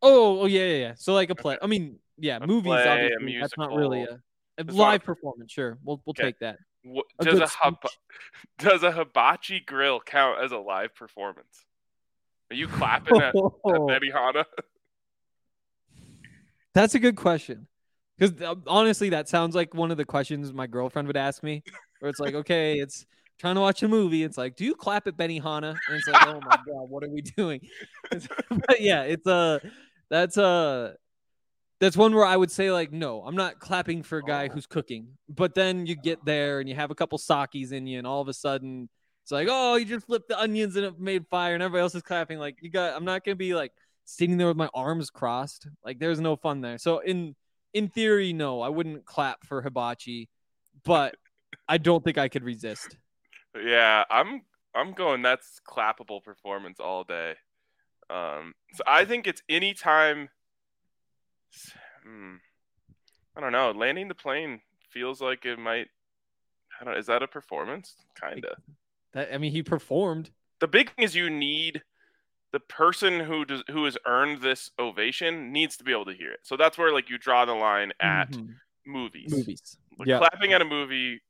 [0.00, 0.94] Oh, oh yeah, yeah, yeah.
[0.96, 1.58] So like a play.
[1.62, 2.70] I mean, yeah, A movies.
[2.70, 4.18] play, obviously, that's not really a,
[4.58, 5.52] a live performance.
[5.52, 6.28] Sure, we'll we'll Okay.
[6.28, 6.58] take that.
[6.84, 7.76] What, A does a hib-
[8.58, 11.64] does a hibachi grill count as a live performance?
[12.50, 14.44] Are you clapping at, at Oh, Benihana?
[16.74, 17.66] that's a good question.
[18.22, 21.64] Because uh, honestly, that sounds like one of the questions my girlfriend would ask me,
[21.98, 23.04] where it's like, okay, it's
[23.40, 24.22] trying to watch a movie.
[24.22, 25.70] It's like, do you clap at Benihana?
[25.88, 27.60] And it's like, oh my god, what are we doing?
[28.48, 29.60] But yeah, it's a
[30.08, 30.94] that's a
[31.80, 34.54] that's one where I would say like, no, I'm not clapping for a guy Oh.
[34.54, 35.08] who's cooking.
[35.28, 36.22] But then you get oh.
[36.24, 38.88] there and you have a couple sakis in you, and all of a sudden
[39.24, 41.96] it's like, oh, you just flipped the onions and it made fire, and everybody else
[41.96, 42.38] is clapping.
[42.38, 43.72] Like, you got, I'm not gonna be like
[44.04, 45.66] sitting there with my arms crossed.
[45.84, 46.78] Like, there's no fun there.
[46.78, 47.34] So in
[47.74, 50.28] in theory, no, I wouldn't clap for hibachi,
[50.84, 51.16] but
[51.68, 52.96] I don't think I could resist.
[53.54, 54.42] Yeah, I'm
[54.74, 57.34] I'm going that's clappable performance all day.
[58.10, 60.28] Um, so I think it's anytime.
[62.04, 62.36] Hmm,
[63.36, 63.70] I don't know.
[63.72, 64.60] Landing the plane
[64.90, 65.88] feels like it might.
[66.80, 66.96] I don't.
[66.96, 67.96] Is that a performance?
[68.20, 68.56] Kinda.
[69.12, 70.30] That I mean, he performed.
[70.60, 71.82] The big thing is you need
[72.52, 76.30] the person who does who has earned this ovation needs to be able to hear
[76.32, 76.40] it.
[76.42, 78.54] So that's where like you draw the line at Mhm.
[78.86, 79.30] movies.
[79.32, 79.76] movies.
[79.98, 80.18] Like, Yeah.
[80.18, 81.20] clapping at a movie,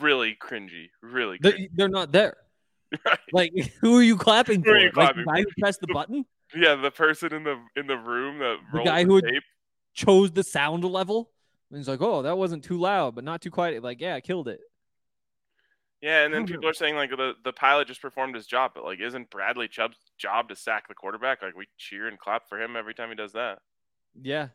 [0.00, 0.90] really cringy.
[1.02, 1.38] Really.
[1.38, 1.42] Cringy.
[1.42, 2.36] They, they're not there.
[3.04, 3.18] Right.
[3.32, 4.76] Like, who are you clapping for?
[4.76, 6.24] you Like, clapping the guy who pressed the button,
[6.56, 9.42] Yeah, the person in the in the room that The rolled guy the who tape.
[9.94, 11.30] chose the sound level.
[11.70, 13.82] And he's like, oh, that wasn't too loud, but not too quiet.
[13.82, 14.60] Like, yeah, I killed it.
[16.00, 18.84] Yeah, and then people are saying like the the pilot just performed his job, but
[18.84, 21.42] like isn't Bradley Chubb's job to sack the quarterback?
[21.42, 23.58] Like we cheer and clap for him every time he does that.
[24.20, 24.48] Yeah,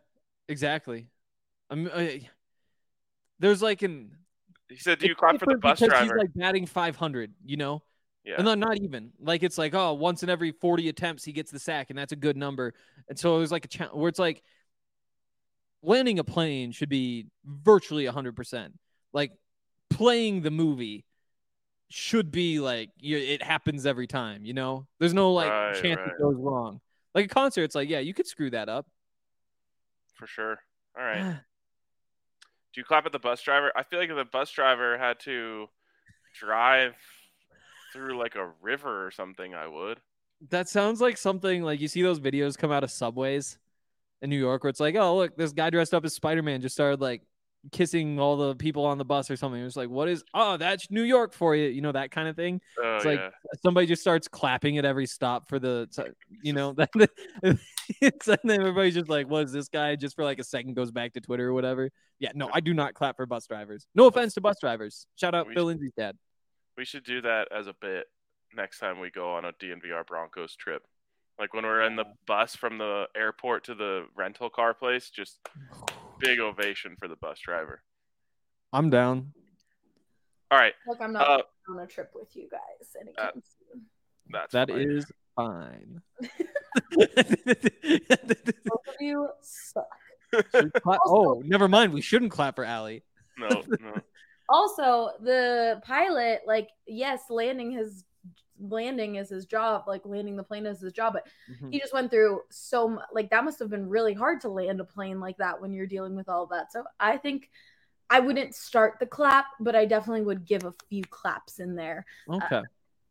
[0.47, 1.07] exactly.
[1.69, 1.89] I'm.
[1.93, 2.29] I,
[3.39, 4.11] there's like an.
[4.69, 7.57] He said, "Do you clap for the bus because driver?" He's like batting 500, you
[7.57, 7.83] know.
[8.23, 11.33] yeah, And then not even like it's like oh once in every 40 attempts he
[11.33, 12.73] gets the sack and that's a good number.
[13.09, 14.41] And so it was like a cha- where it's like
[15.81, 18.71] landing a plane should be virtually 100%.
[19.11, 19.31] Like
[19.89, 21.05] playing the movie
[21.93, 24.87] should be like you, it happens every time, you know?
[24.99, 26.07] There's no like Right, chance right.
[26.07, 26.81] it goes wrong.
[27.13, 28.87] Like a concert it's like yeah, you could screw that up.
[30.13, 30.59] for sure.
[30.97, 31.39] All right.
[32.73, 33.71] Do you clap at the bus driver?
[33.75, 35.69] I feel like if the bus driver had to
[36.33, 36.95] drive
[37.91, 39.99] through like a river or something, I would.
[40.49, 43.57] That sounds like something like you see those videos come out of subways
[44.21, 46.61] in New York where it's like, oh look, this guy dressed up as Spider Man
[46.61, 47.23] just started like
[47.71, 49.61] kissing all the people on the bus or something.
[49.61, 52.35] It's like, what is oh, that's New York for you, you know, that kind of
[52.35, 52.59] thing.
[52.81, 53.29] Oh It's like yeah.
[53.63, 55.87] somebody just starts clapping at every stop for the
[56.41, 56.89] you know, that
[58.01, 59.95] it's and then everybody's just like, what is this guy?
[59.95, 61.89] Just for like a second goes back to Twitter or whatever.
[62.19, 63.87] Yeah, no, I do not clap for bus drivers.
[63.95, 65.07] No offense to bus drivers.
[65.15, 66.17] Shout out We Phil should- Lindsay's dad.
[66.77, 68.07] We should do that as a bit
[68.55, 70.83] next time we go on a DNVR Broncos trip.
[71.39, 75.39] Like when we're in the bus from the airport to the rental car place, just
[76.23, 77.81] big ovation for the bus driver.
[78.71, 79.33] I'm down.
[80.49, 82.59] All right, Look, I'm not uh, on a trip with you guys
[82.95, 83.81] uh, anytime soon.
[84.29, 84.91] that's That fine.
[84.91, 86.01] is fine.
[88.65, 89.85] Both of you suck.
[90.53, 91.93] Should we oh, never mind.
[91.93, 93.03] We shouldn't clap for Allie.
[93.37, 93.49] no,
[93.79, 93.93] no.
[94.49, 98.03] Also, the pilot, like, yes, landing his
[98.63, 101.69] landing is his job, like landing the plane is his job, but Mm-hmm.
[101.71, 104.79] he just went through so mu- like that must have been really hard to land
[104.79, 106.71] a plane like that when you're dealing with all of that.
[106.71, 107.49] So I think
[108.09, 112.05] I wouldn't start the clap, but I definitely would give a few claps in there.
[112.29, 112.61] Okay.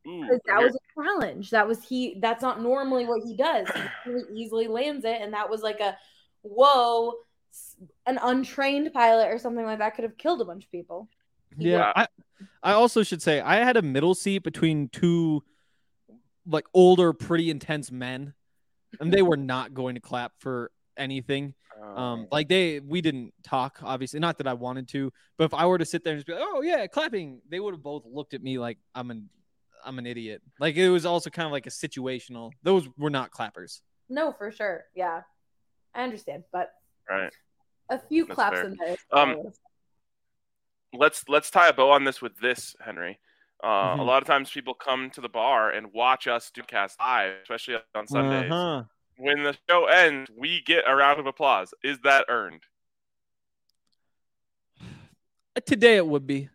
[0.07, 1.51] Ooh, Because that here- was a challenge.
[1.51, 2.19] That was he.
[2.21, 3.69] That's not normally what he does.
[4.05, 5.97] He really easily lands it, and that was like a
[6.43, 7.15] whoa.
[8.07, 11.07] An untrained pilot or something like that could have killed a bunch of people.
[11.59, 11.93] He Yeah.
[11.95, 12.07] I,
[12.63, 15.43] I also should say I had a middle seat between two
[16.47, 18.35] like older, pretty intense men,
[19.01, 21.55] and they were not going to clap for anything.
[21.97, 24.21] Um, like they, we didn't talk, obviously.
[24.21, 26.33] Not that I wanted to, but if I were to sit there and just be
[26.35, 29.29] like, "Oh yeah, clapping," they would have both looked at me like I'm an,
[29.85, 30.43] I'm an idiot.
[30.61, 32.53] Like it was also kind of like a situational.
[32.63, 33.81] Those were not clappers.
[34.09, 34.85] No, for sure.
[34.95, 35.23] Yeah,
[35.95, 36.71] I understand, but
[37.11, 37.33] Right.
[37.89, 38.65] a few That's claps fair.
[38.67, 38.97] in there.
[39.11, 39.37] Um,
[40.93, 43.19] Let's let's tie a bow on this with this, Henry.
[43.65, 44.07] Uh, A Mhm.
[44.07, 47.77] lot of times people come to the bar and watch us do cast live, especially
[47.95, 48.51] on Sundays.
[48.51, 48.85] Uh-huh.
[49.17, 51.73] When the show ends, we get a round of applause.
[51.83, 52.63] Is that earned?
[55.67, 56.49] Today it would be.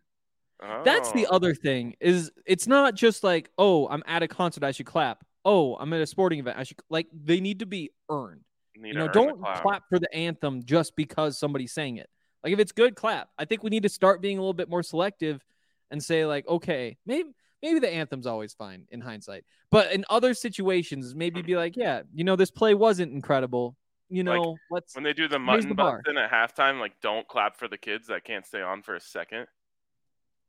[0.83, 4.63] That's the Oh, other thing is it's not just like oh I'm at a concert
[4.63, 5.23] I should clap.
[5.45, 8.41] Oh I'm at a sporting event I should Oh, like they need to be earned.
[8.75, 9.61] need you know don't clap.
[9.61, 12.09] clap for the anthem just because somebody's saying it.
[12.43, 13.29] Like if it's good, clap.
[13.37, 15.43] I think we need to start being a little bit more selective
[15.91, 17.29] and say like okay maybe
[17.63, 22.01] maybe the anthem's always fine in hindsight, but in other situations maybe be like yeah
[22.13, 23.75] you know this play wasn't incredible.
[24.09, 26.01] You Like, know let's When they do the mutton the bar.
[26.07, 29.47] at halftime, like don't clap for the kids that can't stay on for a second.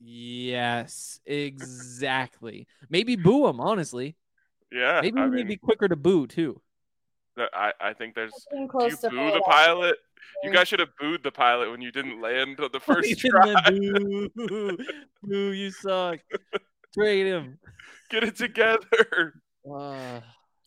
[0.00, 4.16] yes exactly maybe boo them honestly.
[4.70, 6.60] Yeah, Maybe I we need mean, to be quicker to boo too.
[7.38, 8.32] That- I, I think there's.
[8.50, 9.96] Getting Do you to boo the pilot?
[10.44, 13.54] You guys should have booed the pilot when you didn't land on the first try.
[13.70, 14.28] boo,
[15.22, 16.18] boo, you suck.
[16.94, 17.58] Trade him.
[18.10, 19.34] Get it together.
[19.68, 20.20] Uh, All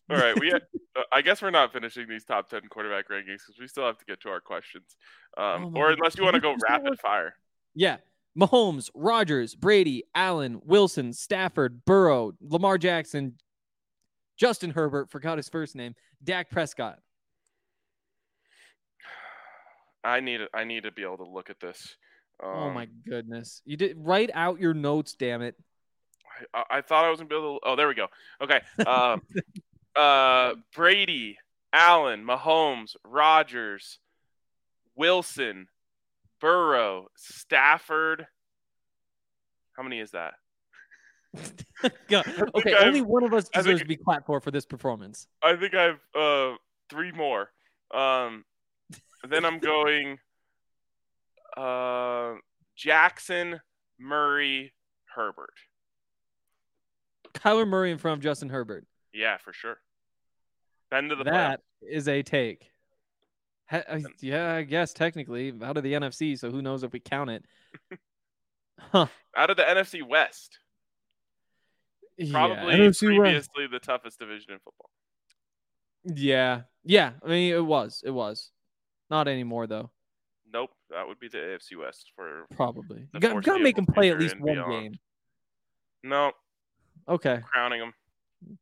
[0.08, 0.48] right, we.
[0.50, 0.62] Had,
[0.96, 3.98] uh, I guess we're not finishing these top ten quarterback rankings because we still have
[3.98, 4.96] to get to our questions.
[5.36, 5.98] Um, Oh or God.
[5.98, 7.34] unless you want to go we just do rapid fire.
[7.74, 7.96] yeah.
[8.38, 13.34] Mahomes, Rodgers, Brady, Allen, Wilson, Stafford, Burrow, Lamar Jackson,
[14.42, 16.98] Justin Herbert, forgot his first name, Dak Prescott.
[20.02, 20.40] I need.
[20.52, 21.94] I need to be able to look at this.
[22.42, 23.62] Um, oh my goodness.
[23.64, 25.54] You did write out your notes, damn it.
[26.52, 27.66] I, I thought I was gonna be able to.
[27.68, 28.08] Oh, there we go.
[28.42, 28.60] Okay.
[28.84, 29.22] Um,
[29.94, 31.38] uh, Brady,
[31.72, 34.00] Allen, Mahomes, Rodgers,
[34.96, 35.68] Wilson,
[36.40, 38.26] Burrow, Stafford.
[39.74, 40.34] How many is that?
[42.14, 44.66] Okay, I've- only one of us I think- deserves to be clapped for for this
[44.66, 45.26] performance.
[45.42, 46.56] I think I have uh
[46.90, 47.50] three more.
[47.94, 48.44] Um,
[49.28, 50.18] then I'm going.
[51.54, 52.36] Uh,
[52.76, 53.60] Jackson,
[54.00, 54.72] Murray,
[55.14, 55.52] Herbert.
[57.34, 58.86] Kyler Murray in front of Justin Herbert.
[59.12, 59.76] Yeah, for sure.
[60.90, 61.24] Bend to the.
[61.24, 62.70] That is a take.
[64.20, 67.44] Yeah, I guess technically out of the NFC, so who knows if we count it.
[68.78, 69.06] Huh.
[69.36, 70.58] Out of the NFC West,
[72.30, 74.90] probably yeah, previously the toughest division in football.
[76.04, 77.12] Yeah, yeah.
[77.24, 78.50] I mean, it was, it was.
[79.10, 79.90] Not anymore though.
[80.52, 83.06] Nope, that would be the AFC West for Probably.
[83.14, 84.70] You got, gotta make them play at least one beyond.
[84.70, 84.94] game.
[86.02, 86.32] no
[87.08, 87.92] Okay, I'm crowning them.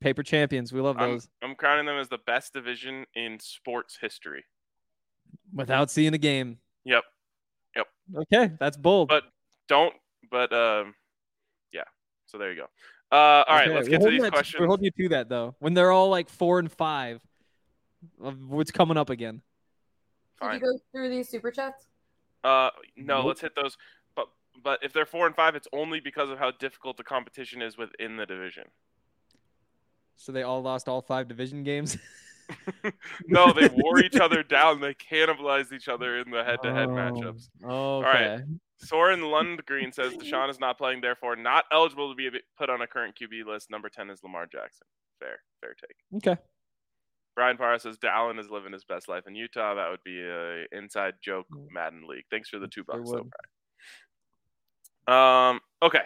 [0.01, 0.73] paper champions.
[0.73, 1.29] We love I'm, those.
[1.43, 4.45] I'm crowning them as the best division in sports history.
[5.53, 6.59] Without seeing a game.
[6.85, 7.05] Yep.
[7.77, 7.87] Yep.
[8.17, 9.09] Okay, that's bold.
[9.09, 9.25] But
[9.69, 9.95] don't.
[10.31, 10.95] But um,
[11.73, 11.85] yeah.
[12.27, 12.67] So there you go.
[13.13, 14.61] Uh, all right, Okay, let's we're get to holding these that- questions.
[14.61, 15.55] We're holding you to that though.
[15.59, 17.21] When they're all like four and five,
[18.23, 19.43] of what's coming up again?
[20.41, 20.55] Did Fine.
[20.55, 21.87] you go through these super chats?
[22.43, 23.27] Uh, no, Nope.
[23.27, 23.77] let's hit those.
[24.15, 24.29] But
[24.63, 27.77] but if they're four and five, it's only because of how difficult the competition is
[27.77, 28.65] within the division.
[30.17, 31.99] So they all lost all five division games.
[33.29, 34.81] no, they wore each other down.
[34.81, 37.49] They cannibalized each other in the head-to-head Oh, matchups.
[37.65, 38.05] Okay.
[38.37, 38.41] right.
[38.83, 42.87] Soren Lundgren says Deshaun is not playing, therefore not eligible to be put on a
[42.87, 43.70] current QB list.
[43.70, 44.87] Number ten is Lamar Jackson.
[45.18, 45.97] Fair, fair take.
[46.28, 46.41] Okay.
[47.37, 49.74] Brian Parra says Dallin is living his best life in Utah.
[49.74, 51.66] That would be a inside joke Mm.
[51.70, 52.24] Madden league.
[52.31, 53.28] Thanks for the two bucks, though.
[55.07, 55.51] Brian.
[55.55, 56.03] Um, okay.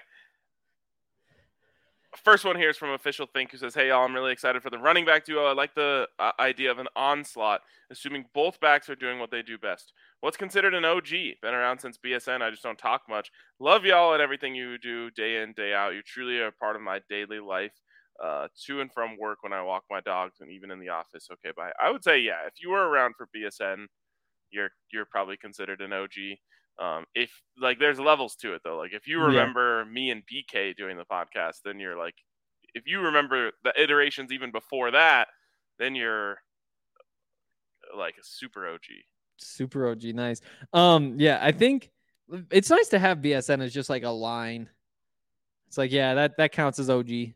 [2.23, 4.71] First one here is from official think who says, "Hey y'all, I'm really excited for
[4.71, 5.47] the running back duo.
[5.47, 9.43] I like the uh, idea of an onslaught, assuming both backs are doing what they
[9.43, 9.93] do best.
[10.21, 11.09] What's considered an OG?
[11.43, 12.41] Been around since BSN.
[12.41, 13.31] I just don't talk much.
[13.59, 15.95] Love y'all and everything you do day in day out.
[15.95, 17.75] You truly are a part of my daily life,
[18.23, 21.29] uh, to and from work when I walk my dogs and even in the office.
[21.33, 21.73] Okay, bye.
[21.83, 22.47] I would say yeah.
[22.47, 23.87] If you were around for BSN,
[24.51, 26.39] you're you're probably considered an OG.
[26.79, 28.77] Um, if like there's levels to it though.
[28.77, 29.27] Like if you Yeah.
[29.27, 32.15] remember me and BK doing the podcast, then you're like,
[32.75, 35.29] if you remember the iterations even before that,
[35.79, 36.39] then you're
[37.97, 38.81] like a super OG.
[39.39, 40.41] Super OG, nice.
[40.73, 41.91] Um, yeah, I think
[42.51, 44.69] it's nice to have BSN as just like a line.
[45.69, 47.11] It's like, yeah, that that counts as OG.
[47.11, 47.35] It,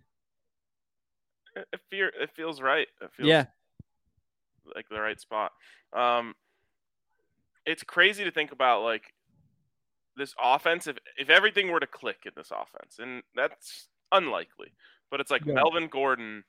[1.93, 2.87] it feels right.
[3.01, 3.47] It feels Yeah,
[4.75, 5.53] like the right spot.
[5.93, 6.35] Um,
[7.67, 9.03] it's crazy to think about like
[10.19, 10.87] this offense.
[10.87, 14.73] If if everything were to click in this offense, and that's unlikely,
[15.11, 15.55] but it's like Yeah.
[15.55, 16.45] Melvin Gordon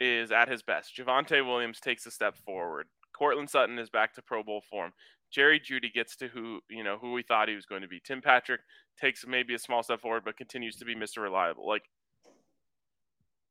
[0.00, 0.96] is at his best.
[0.96, 2.86] Javonte Williams takes a step forward.
[3.12, 4.92] Courtland Sutton is back to Pro Bowl form.
[5.30, 8.00] Jerry Jeudy gets to who you know who we thought he was going to be.
[8.00, 8.60] Tim Patrick
[9.00, 11.18] takes maybe a small step forward, but continues to be Mr.
[11.22, 11.66] Reliable.
[11.66, 11.84] Like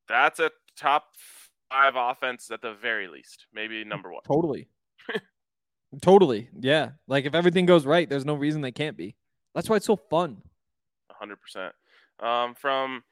[0.07, 1.05] That's a top
[1.69, 4.21] five offense at the very least, maybe number one.
[4.27, 4.67] Totally.
[6.01, 6.49] totally.
[6.59, 6.91] Yeah.
[7.07, 9.15] Like if everything goes right, there's no reason they can't be.
[9.53, 10.41] That's why it's so fun.
[11.21, 11.71] 100%.
[12.25, 13.03] Um, from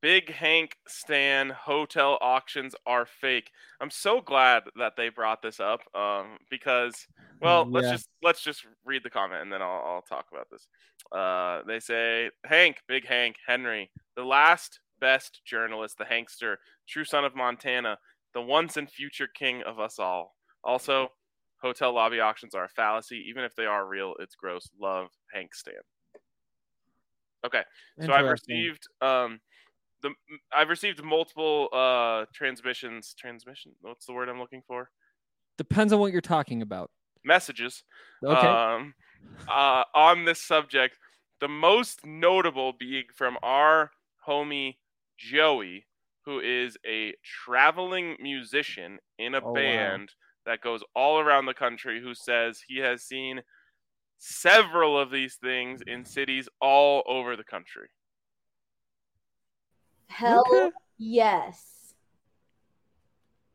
[0.00, 3.50] Big Hank Stan hotel auctions are fake.
[3.80, 7.06] I'm so glad that they brought this up um, because,
[7.40, 10.68] well, let's just let's just read the comment and then I'll, I'll talk about this.
[11.10, 16.56] Uh, they say Hank, Big Hank, Henry, the last best journalist, the Hankster,
[16.88, 17.98] true son of Montana,
[18.34, 20.36] the once and future king of us all.
[20.62, 21.10] Also,
[21.60, 23.24] hotel lobby auctions are a fallacy.
[23.28, 24.70] Even if they are real, it's gross.
[24.80, 25.74] Love Hank Stan.
[27.46, 27.62] Okay.
[28.00, 29.40] So I've received um
[30.02, 30.12] the
[30.52, 34.90] I've received multiple uh transmissions transmission what's the word I'm looking for?
[35.56, 36.90] Depends on what you're talking about.
[37.24, 37.84] Messages
[38.24, 38.46] Okay.
[38.46, 38.94] um
[39.48, 40.98] uh on this subject.
[41.40, 43.92] The most notable being from our
[44.26, 44.78] homie
[45.16, 45.86] Joey,
[46.24, 49.60] who is a traveling musician in a Oh, wow.
[50.48, 53.40] Band that goes all around the country who says he has seen
[54.18, 57.88] several of these things in cities all over the country.
[60.08, 60.70] Hell Okay.
[60.98, 61.94] yes.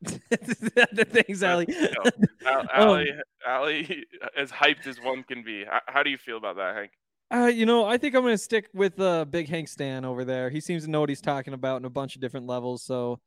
[0.30, 1.68] the things, Ali.
[2.46, 2.88] Al- Oh.
[2.90, 3.12] Ali,
[3.48, 4.06] Ali,
[4.38, 5.64] as hyped as one can be.
[5.64, 6.92] How, how do you feel about that, Hank?
[7.34, 10.50] Uh, you know, I think I'm gonna stick with uh, Big Hank Stan over there.
[10.50, 12.84] He seems to know what he's talking about in a bunch of different levels.
[12.84, 13.22] So,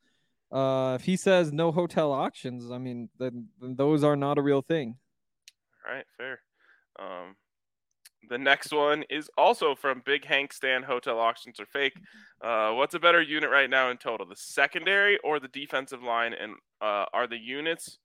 [0.53, 4.43] uh, if he says no hotel auctions, I mean, then, then those are not a
[4.43, 4.97] real thing.
[5.87, 6.41] All right, fair.
[6.99, 7.37] Um,
[8.29, 11.95] the next one is also from Big Hank Stan Hotel Auctions are fake.
[12.41, 16.33] Uh, what's a better unit right now in total, the secondary or the defensive line?
[16.33, 17.99] And uh, are the units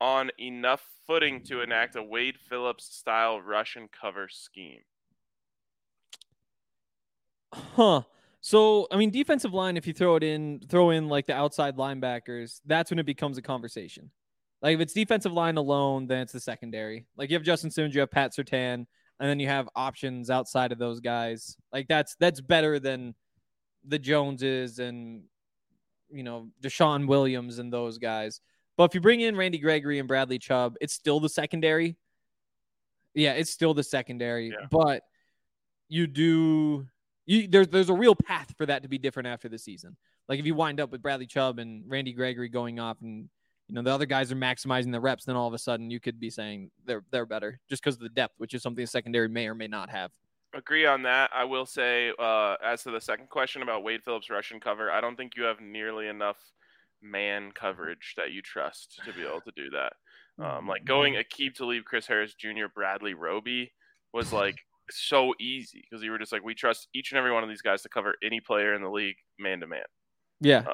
[0.00, 4.80] on enough footing to enact a Wade Phillips style Russian cover scheme?
[7.52, 8.02] Huh.
[8.46, 11.76] So, I mean, defensive line, if you throw it in, throw in like the outside
[11.76, 14.12] linebackers, that's when it becomes a conversation.
[14.62, 17.06] Like if it's defensive line alone, then it's the secondary.
[17.16, 18.86] Like you have Justin Simmons, you have Pat Surtain,
[19.18, 21.56] and then you have options outside of those guys.
[21.72, 23.16] Like that's that's better than
[23.84, 25.24] the Joneses and
[26.08, 28.40] you know DeShawn Williams and those guys.
[28.76, 31.96] But if you bring in Randy Gregory and Bradley Chubb, it's still the secondary.
[33.12, 34.68] Yeah, it's still the secondary, Yeah.
[34.70, 35.02] but
[35.88, 36.86] you do
[37.26, 39.96] you there's there's a real path for that to be different after the season.
[40.28, 43.28] Like if you wind up with Bradley Chubb and Randy Gregory going off and
[43.68, 46.00] you know the other guys are maximizing the reps, then all of a sudden you
[46.00, 48.86] could be saying they're they're better just because of the depth, which is something the
[48.86, 50.12] secondary may or may not have.
[50.54, 51.30] Agree on that.
[51.34, 55.00] I will say, uh, as to the second question about Wade Phillips Russian cover, I
[55.00, 56.38] don't think you have nearly enough
[57.02, 59.92] man coverage that you trust to be able to do that.
[60.38, 63.72] Um, like going a Aqib Talib Chris Harris Jr., Bradley Roby
[64.12, 67.42] was like so easy because you were just like, we trust each and every one
[67.42, 69.82] of these guys to cover any player in the league man to man.
[70.40, 70.58] Yeah.
[70.58, 70.64] Um,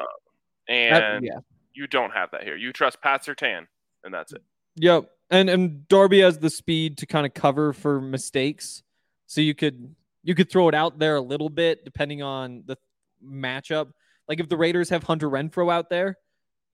[0.69, 1.39] that- And yeah.
[1.75, 2.57] you don't have that here.
[2.57, 3.67] You trust Pat Surtain,
[4.05, 4.43] and that's it.
[4.77, 5.11] Yep.
[5.31, 8.83] And and Darby has the speed to kind of cover for mistakes.
[9.27, 12.77] So you could you could throw it out there a little bit depending on the
[13.25, 13.91] matchup.
[14.29, 16.17] Like if the Raiders have Hunter Renfrow out there,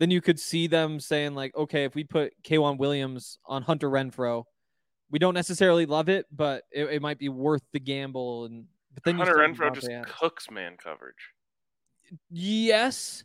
[0.00, 3.88] then you could see them saying like, okay, if we put K'Waun Williams on Hunter
[3.88, 4.44] Renfrow,
[5.10, 8.46] we don't necessarily love it, but it, it might be worth the gamble.
[8.46, 10.12] And but then Hunter Renfrow just Adams.
[10.18, 11.14] cooks man coverage.
[12.30, 13.24] yes,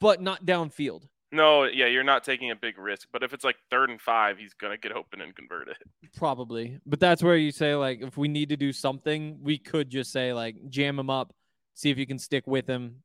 [0.00, 1.08] but not downfield.
[1.32, 3.08] No, yeah, you're not taking a big risk.
[3.12, 5.76] But if it's like third and five, he's gonna get open and convert it.
[6.16, 6.78] Probably.
[6.86, 10.12] But that's where you say like if we need to do something, we could just
[10.12, 11.34] say like jam him up,
[11.74, 13.02] see if you can stick with him.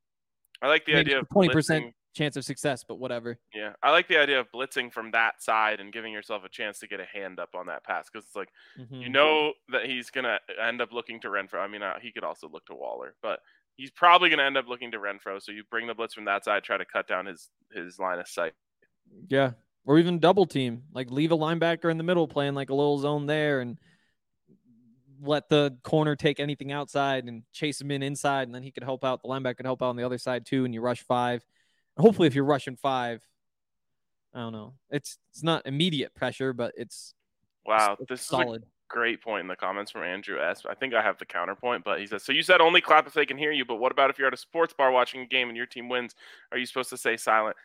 [0.62, 3.40] I like the Maybe idea of twenty percent chance of success, but whatever.
[3.54, 6.80] Yeah, I like the idea of blitzing from that side and giving yourself a chance
[6.80, 9.02] to get a hand up on that pass because it's like Mhm.
[9.02, 11.62] you know that he's gonna end up looking to Renfrow.
[11.62, 13.40] I mean, uh, he could also look to Waller, but
[13.78, 15.42] he's probably gonna end up looking to Renfrow.
[15.42, 18.20] So you bring the blitz from that side, try to cut down his his line
[18.20, 18.54] of sight.
[19.28, 19.54] Yeah.
[19.86, 20.84] Or even double team.
[20.92, 23.80] Like leave a linebacker in the middle playing like a little zone there and
[25.22, 28.84] let the corner take anything outside and chase him in inside and then he could
[28.84, 31.02] help out the linebacker could help out on the other side too and you rush
[31.04, 31.44] five.
[31.98, 33.22] Hopefully if you're rushing five,
[34.34, 34.76] I don't know.
[34.90, 37.14] It's it's not immediate pressure, but it's
[37.66, 38.64] Wow, it's this is a solid.
[38.88, 40.66] great point in the comments from Andrew S.
[40.70, 43.14] I think I have the counterpoint, but he says, "So you said only clap if
[43.14, 45.26] they can hear you, but what about if you're at a sports bar watching a
[45.26, 46.16] game and your team wins?
[46.52, 47.56] Are you supposed to say silent?"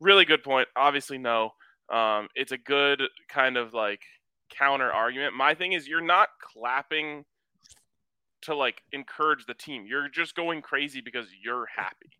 [0.00, 0.68] Really good point.
[0.74, 1.54] Obviously, no.
[1.88, 4.02] Um, it's a good kind of like
[4.50, 5.34] counter argument.
[5.34, 7.24] My thing is, you're not clapping
[8.42, 9.86] to like encourage the team.
[9.86, 12.10] You're just going crazy because you're happy.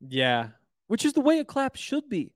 [0.00, 0.48] Yeah.
[0.92, 2.32] Which is the way a clap should be.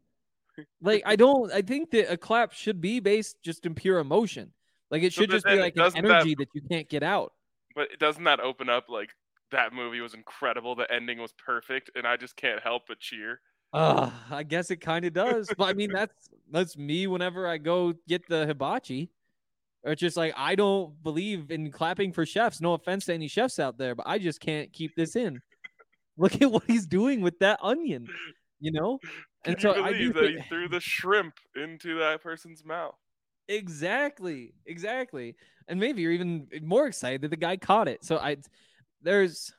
[0.80, 4.54] Like I don't I think that a clap should be based just in pure emotion.
[4.90, 7.02] Like it should then- just be like an doesn't that- energy that you can't get
[7.02, 7.34] out.
[7.74, 9.10] But doesn't that open up like
[9.52, 10.74] that movie was incredible.
[10.74, 13.40] The ending was perfect, and I just can't help but cheer.
[13.74, 15.52] Uh, I guess it kind of does.
[15.58, 19.10] but I mean, that's that's me whenever I go get the hibachi.
[19.84, 22.62] Or it's just like I don't believe in clapping for chefs.
[22.62, 25.42] No offense to any chefs out there, but I just can't keep this in.
[26.16, 28.08] Look at what he's doing with that onion,
[28.60, 28.98] you know.
[29.44, 32.96] Can And you so I do that he threw the shrimp into that person's mouth?
[33.48, 35.36] Exactly, exactly.
[35.68, 38.04] And maybe you're even more excited that the guy caught it.
[38.04, 38.38] So I,
[39.02, 39.52] there's,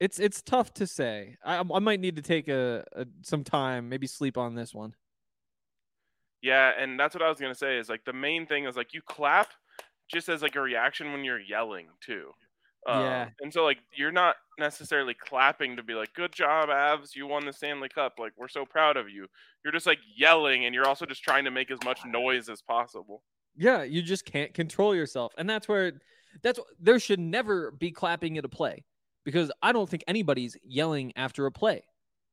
[0.00, 1.36] it's it's tough to say.
[1.44, 4.94] I I might need to take a, a some time, maybe sleep on this one.
[6.42, 7.78] Yeah, and that's what I was gonna say.
[7.78, 9.48] Is like the main thing is like you clap
[10.08, 12.30] just as like a reaction when you're yelling too.
[12.86, 13.28] Um, Yeah.
[13.40, 17.14] And so like you're not necessarily clapping to be like, "Good job, Avs!
[17.16, 18.14] You won the Stanley Cup!
[18.18, 19.26] Like we're so proud of you."
[19.64, 22.62] You're just like yelling, and you're also just trying to make as much noise as
[22.62, 23.22] possible.
[23.56, 25.92] Yeah, you just can't control yourself, and that's where
[26.42, 28.84] that's there should never be clapping at a play
[29.24, 31.82] because I don't think anybody's yelling after a play.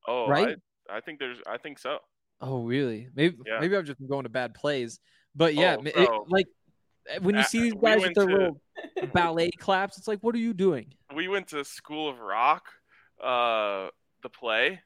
[0.08, 0.58] Oh, Right?
[0.89, 1.97] I, I think there's, I think so.
[2.41, 3.08] Oh, really?
[3.16, 3.60] Maybe Yeah.
[3.62, 4.99] maybe I've just been going to bad plays,
[5.34, 6.45] but yeah, Oh, it- like
[7.22, 8.62] when you Uh, see these we guys with went their to- little
[9.14, 10.93] ballet claps, it's like, what are you doing?
[11.16, 12.66] We went to School of Rock,
[13.22, 13.89] uh,
[14.22, 14.82] the play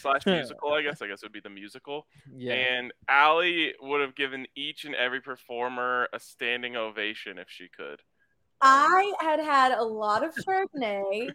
[0.00, 0.72] slash musical.
[0.72, 1.00] I guess.
[1.02, 2.06] I guess it would be the musical.
[2.34, 2.54] Yeah.
[2.54, 8.00] And Allie would have given each and every performer a standing ovation if she could.
[8.60, 11.30] I had had a lot of Chardonnay.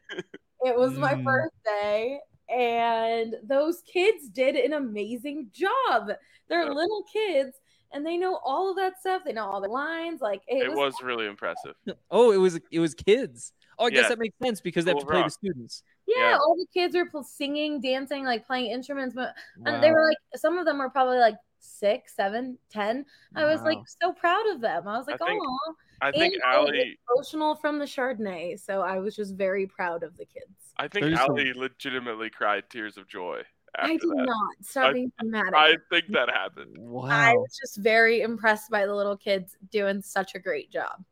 [0.66, 1.24] it was my Mm.
[1.26, 2.20] birthday,
[2.50, 6.12] and those kids did an amazing job.
[6.48, 6.72] They're Yeah.
[6.72, 7.60] little kids,
[7.92, 9.24] and they know all of that stuff.
[9.26, 10.22] They know all the lines.
[10.22, 11.76] Like it, It was, was really impressive.
[12.12, 13.54] Oh, it was it was kids.
[13.80, 15.84] Oh, I guess that makes sense because they have to of play the students.
[16.08, 16.38] yeah, yeah.
[16.38, 19.14] All the kids were pl- singing, dancing, like playing instruments.
[19.14, 19.36] But
[19.66, 23.06] and they were like, some of them were probably like six, seven, ten.
[23.36, 24.88] I was like so proud of them.
[24.88, 26.98] I was like, oh, I think and I was Allie.
[27.16, 28.60] emotional from the Chardonnay.
[28.60, 30.74] So I was just very proud of the kids.
[30.78, 34.26] I think There's Allie legitimately cried tears of joy after I did that.
[34.26, 34.56] not.
[34.62, 35.54] Stop I- being dramatic.
[35.56, 36.76] I think that happened.
[36.78, 37.08] Wow.
[37.10, 41.04] I was just very impressed by the little kids doing such a great job.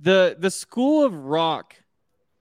[0.00, 1.76] the the School of Rock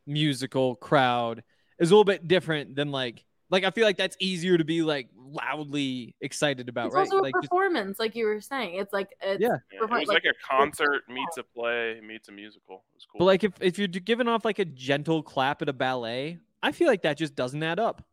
[0.05, 1.43] musical crowd
[1.79, 4.81] is a little bit different than like like I feel like that's easier to be
[4.81, 7.01] like loudly excited about, It's right?
[7.01, 8.75] also a Like just- performance, like you were saying.
[8.75, 9.49] It's like it's, Yeah.
[9.71, 12.83] Yeah, it was like- like, a concert meets a play meets a musical.
[12.91, 13.19] It was cool.
[13.19, 16.71] but like if if you're giving off like a gentle clap at a ballet, I
[16.71, 18.03] feel like that just doesn't add up.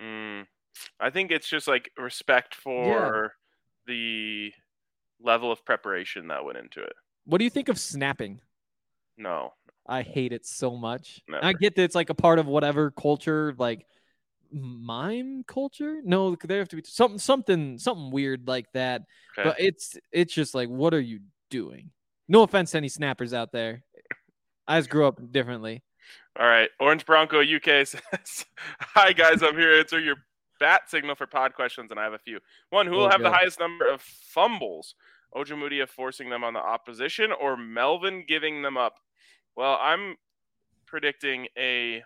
[0.00, 0.46] Mm,
[1.00, 3.32] I think it's just like respect for
[3.86, 4.52] the
[5.20, 6.92] level of preparation that went into it.
[7.26, 8.40] What do you think of snapping?
[9.16, 9.52] No,
[9.86, 11.20] I hate it so much.
[11.32, 13.86] I get that it's like a part of whatever culture, like
[14.50, 16.00] mime culture.
[16.04, 19.02] No, there have to be something, something, something weird like that.
[19.38, 19.48] okay.
[19.48, 21.20] But it's it's just like, what are you
[21.50, 21.90] doing?
[22.28, 23.82] No offense to any snappers out there.
[24.66, 25.82] I just grew up differently.
[26.38, 26.70] All right.
[26.80, 28.00] Orange Bronco UK says,
[28.80, 29.42] Hi, guys.
[29.42, 30.16] I'm here to answer your
[30.64, 32.38] bat signal for pod questions, and I have a few.
[32.70, 34.94] One, who will Oh, have the highest number of fumbles?
[35.36, 38.94] Ojemudia forcing them on the opposition or Melvin giving them up?
[39.56, 40.16] Well, I'm
[40.86, 42.02] predicting a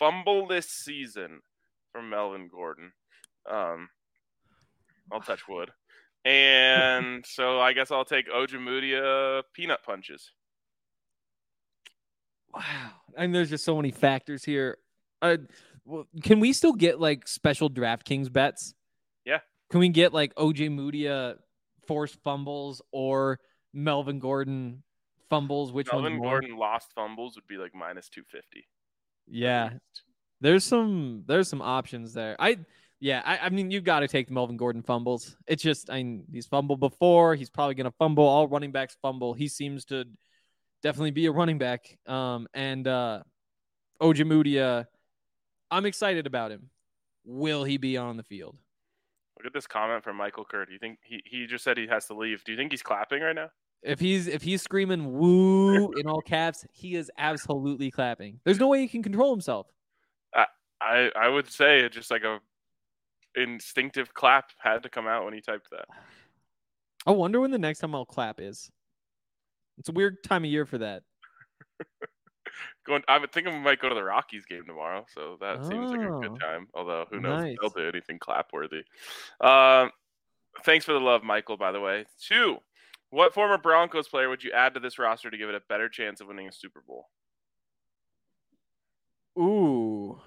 [0.00, 1.40] fumbleless season
[1.92, 2.92] from Melvin Gordon.
[3.50, 3.90] Um,
[5.12, 5.70] I'll touch wood.
[6.24, 10.30] And so I guess I'll take Ojemudia peanut punches.
[12.54, 12.92] Wow.
[13.16, 14.78] And there's just so many factors here.
[15.20, 15.36] Uh,
[15.90, 18.74] well, can we still get like special DraftKings bets?
[19.24, 19.40] Yeah.
[19.70, 21.36] Can we get like Ojemudia
[21.86, 23.40] forced fumbles or
[23.74, 24.82] Melvin Gordon
[25.28, 25.72] fumbles?
[25.72, 26.40] Which Melvin one's more?
[26.40, 28.66] Gordon lost fumbles would be like minus 250.
[29.26, 29.70] Yeah.
[30.40, 32.36] There's some there's some options there.
[32.38, 32.58] I
[33.00, 35.36] yeah, I, I mean you've got to take the Melvin Gordon fumbles.
[35.46, 37.34] It's just I mean, he's fumbled before.
[37.34, 38.24] He's probably gonna fumble.
[38.24, 39.34] All running backs fumble.
[39.34, 40.04] He seems to
[40.82, 41.98] definitely be a running back.
[42.06, 43.22] Um and uh
[44.00, 44.86] Ojemudia,
[45.70, 46.70] I'm excited about him.
[47.24, 48.56] Will he be on the field?
[49.36, 50.66] Look at this comment from Michael Kerr.
[50.66, 52.44] Do you think he, he just said he has to leave?
[52.44, 53.50] Do you think he's clapping right now?
[53.82, 58.38] If he's if he's screaming woo in all caps, he is absolutely clapping.
[58.44, 59.68] There's no way he can control himself.
[60.80, 62.40] I I would say it just like a
[63.36, 65.86] instinctive clap had to come out when he typed that.
[67.06, 68.70] I wonder when the next time I'll clap is.
[69.78, 71.02] It's a weird time of year for that.
[72.86, 75.90] Going, I would think we might go to the Rockies game tomorrow, so that seems
[75.90, 76.20] like a Oh.
[76.20, 76.68] good time.
[76.74, 77.56] Although who knows Nice.
[77.62, 78.82] if they'll do anything clap worthy.
[79.40, 79.90] Um,
[80.64, 81.56] thanks for the love, Michael.
[81.56, 82.58] By the way, two.
[83.10, 85.88] What former Broncos player would you add to this roster to give it a better
[85.88, 87.08] chance of winning a Super Bowl?
[89.38, 90.20] Ooh.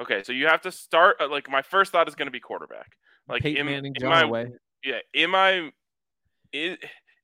[0.00, 1.16] Okay, so you have to start.
[1.20, 2.96] uh, Like my first thought is going to be quarterback.
[3.28, 4.46] Like Peyton am- Manning, am I-
[4.84, 5.72] yeah, am I
[6.52, 6.76] is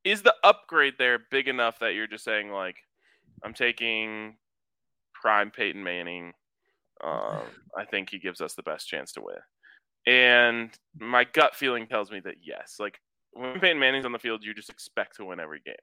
[0.05, 2.77] is the upgrade there big enough that you're just saying like
[3.45, 4.37] I'm taking
[5.15, 6.33] prime Peyton Manning,
[7.03, 7.43] um,
[7.77, 9.37] I think he gives us the best chance to win.
[10.07, 13.01] And my gut feeling tells me that yes, like
[13.33, 15.75] when Peyton Manning's on the field, you just expect to win every game.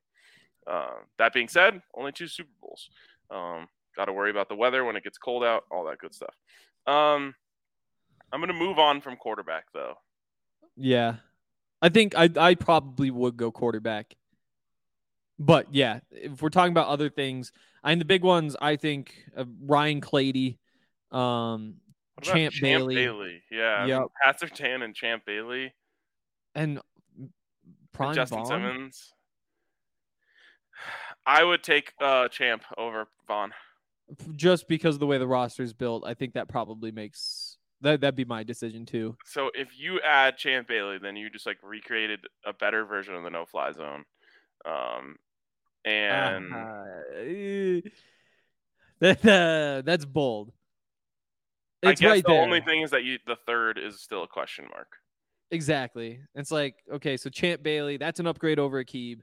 [0.70, 2.90] Uh, that being said, only two Super Bowls.
[3.32, 6.14] Um, Got to worry about the weather when it gets cold out, all that good
[6.14, 6.34] stuff.
[6.88, 7.34] Um,
[8.32, 9.96] I'm gonna move on from quarterback though.
[10.78, 11.16] Yeah,
[11.82, 14.16] I think I I probably would go quarterback.
[15.40, 17.54] But yeah, if we're talking about other things,
[17.84, 20.60] I mean the big ones, I think uh, Ryan Clady,
[21.12, 21.76] um,
[22.22, 22.96] Champ, Champ Bailey.
[22.96, 23.42] Bailey.
[23.50, 24.02] Yeah, yep.
[24.62, 25.74] Mean, and Champ Bailey,
[26.56, 26.82] and
[27.94, 28.48] Prime and Justin Von?
[28.48, 29.14] Simmons.
[31.26, 33.54] I would take uh, Champ over Von.
[34.36, 38.02] Just because of the way the roster is built, I think that probably makes that
[38.02, 39.16] that'd be my decision too.
[39.26, 43.24] So if you add Champ Bailey, then you just like recreated a better version of
[43.24, 44.04] the no fly zone.
[44.66, 45.16] Um
[45.86, 46.86] and uh,
[49.00, 50.52] that, uh, that's bold.
[51.82, 52.42] It's I guess right the there.
[52.42, 54.92] only thing is that you the third is still a question mark.
[55.52, 56.22] Exactly.
[56.36, 59.22] It's like, okay, so Champ Bailey, that's an upgrade over Aqib.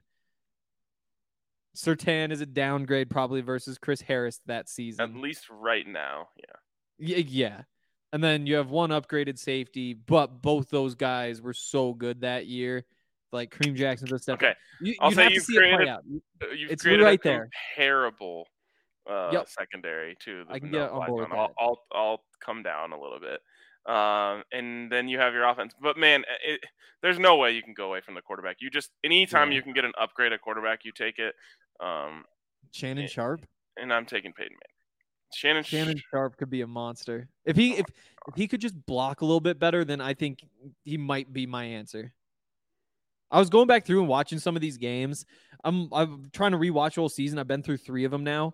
[1.75, 5.03] Surtain is a downgrade probably versus Chris Harris that season.
[5.03, 6.55] At least right now, yeah.
[6.97, 7.61] Yeah, yeah.
[8.11, 12.47] And then you have one upgraded safety, but both those guys were so good that
[12.47, 12.83] year.
[13.31, 14.35] Like Kareem Jackson's a stuff.
[14.35, 15.81] Okay, you, I'll say you've created.
[15.81, 17.49] It uh, you've it's created right a there.
[17.75, 18.47] Terrible
[19.09, 19.49] uh, yep.
[19.49, 20.45] secondary too.
[20.49, 21.27] I can get on board.
[21.31, 23.41] I'll, I'll, I'll come down a little bit.
[23.91, 25.73] Um, and then you have your offense.
[25.81, 26.61] But man, it,
[27.01, 28.57] there's no way you can go away from the quarterback.
[28.59, 29.57] You just anytime yeah.
[29.57, 31.35] you can get an upgrade at quarterback, you take it.
[31.79, 32.23] Um,
[32.71, 33.45] Shannon and, Sharpe,
[33.77, 34.77] and I'm taking Peyton Manning.
[35.33, 37.85] Shannon Shannon Sharpe could be a monster if he if
[38.27, 39.85] if he could just block a little bit better.
[39.85, 40.39] Then I think
[40.83, 42.13] he might be my answer.
[43.29, 45.25] I was going back through and watching some of these games.
[45.63, 47.39] I'm I'm trying to rewatch whole season.
[47.39, 48.53] I've been through three of them now,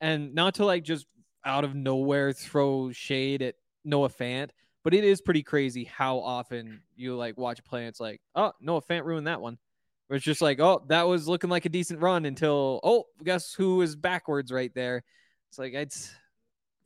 [0.00, 1.06] and not to like just
[1.44, 4.50] out of nowhere throw shade at Noah Fant,
[4.84, 8.20] but it is pretty crazy how often you like watch a play and it's like,
[8.34, 9.58] oh, Noah Fant ruined that one.
[10.06, 13.54] Where it's just like, oh, that was looking like a decent run until, oh, guess
[13.54, 15.04] who is backwards right there?
[15.48, 16.12] It's like it's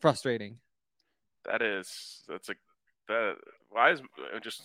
[0.00, 0.58] frustrating.
[1.46, 2.54] That is that's a
[3.08, 3.36] that
[3.70, 4.62] why is uh, just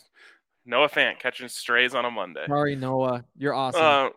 [0.70, 2.46] Noah Fant catching strays on a Monday.
[2.48, 3.82] Sorry, Noah, you're awesome.
[3.82, 4.10] Uh,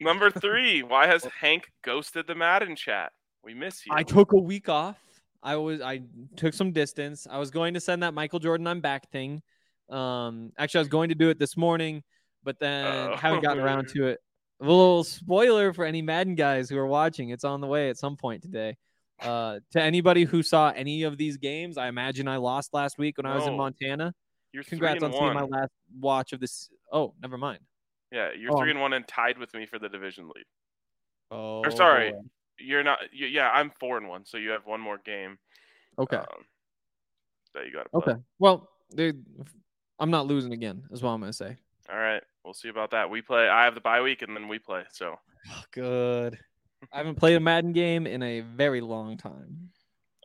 [0.00, 3.12] number three, why has Hank ghosted the Madden chat?
[3.44, 3.92] We miss you.
[3.94, 4.96] I took a week off.
[5.42, 6.02] I was I
[6.36, 7.26] took some distance.
[7.30, 9.42] I was going to send that Michael Jordan I'm back thing.
[9.88, 12.02] Um, actually, I was going to do it this morning
[12.46, 14.20] but then uh, haven't gotten around to it.
[14.62, 17.28] A little spoiler for any Madden guys who are watching.
[17.28, 18.78] It's on the way at some point today.
[19.20, 23.18] Uh, to anybody who saw any of these games, I imagine I lost last week
[23.18, 24.14] when I was in Montana.
[24.56, 25.20] You're Congrats on one.
[25.20, 25.70] seeing my last
[26.00, 26.70] watch of this.
[26.90, 27.58] Oh, never mind.
[28.10, 30.44] Yeah, you're Oh, three and one and tied with me for the division lead.
[31.30, 32.14] Oh, Or sorry,
[32.58, 33.00] you're not.
[33.12, 35.36] You, yeah, I'm four and one, so you have one more game.
[35.98, 36.16] Okay.
[36.16, 36.24] Um,
[37.52, 38.14] that you got to play.
[38.14, 38.22] okay.
[38.38, 38.70] Well,
[39.98, 40.84] I'm not losing again.
[40.90, 41.58] Is what I'm gonna say.
[41.92, 43.10] All right, we'll see about that.
[43.10, 43.46] We play.
[43.46, 44.84] I have the bye week, and then we play.
[44.90, 45.16] So
[45.70, 46.38] Good.
[46.94, 49.68] I haven't played a Madden game in a very long time.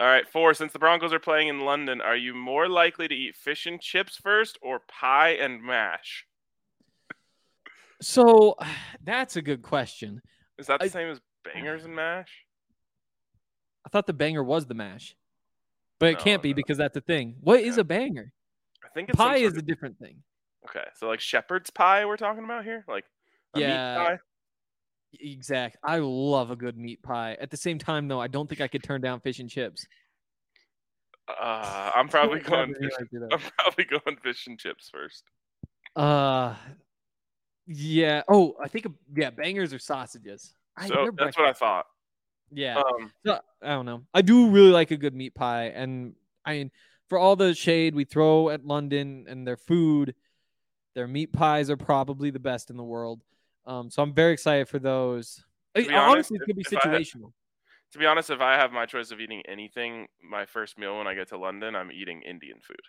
[0.02, 0.56] All right, four.
[0.56, 3.80] Since the Broncos are playing in London, are you more likely to eat fish and
[3.80, 6.26] chips first or pie and mash?
[8.02, 8.56] So
[9.04, 10.24] that's a good question.
[10.58, 12.32] Is that the I- same as bangers and mash?
[13.86, 15.16] I thought the banger was the mash,
[16.00, 16.56] but it can't oh, be no.
[16.56, 17.36] because that's the thing.
[17.40, 17.82] What is Yeah.
[17.82, 18.32] a banger?
[18.84, 20.24] I think it's Pie is a different thing.
[20.68, 20.86] okay.
[20.96, 23.06] So like shepherd's pie, we're talking about here, like
[23.54, 24.18] a meat Yeah.
[25.20, 25.78] Exact.
[25.84, 27.38] I love a good meat pie.
[27.40, 29.86] At the same time, though, I don't think I could turn down fish and chips.
[31.28, 32.74] Uh, I'm probably going.
[32.74, 33.28] Fish, like to do.
[33.32, 35.24] I'm probably going fish and chips first.
[35.96, 36.56] Uh,
[37.68, 38.24] yeah.
[38.30, 40.54] Oh, I think yeah, bangers or sausages.
[40.88, 41.86] So they're that's what I thought.
[42.52, 42.78] Yeah.
[42.80, 44.04] Um, So, I don't know.
[44.14, 46.16] I do really like a good meat pie, and
[46.46, 46.72] I mean,
[47.10, 50.16] for all the shade we throw at London and their food,
[50.96, 53.22] their meat pies are probably the best in the world.
[53.66, 55.44] Um, so I'm very excited for those.
[55.76, 57.34] Be Honestly, honest, it's gonna be if- if I had- situational.
[57.92, 61.08] to be honest, if I have my choice of eating anything, my first meal when
[61.08, 62.82] I get to London, I'm eating Indian food.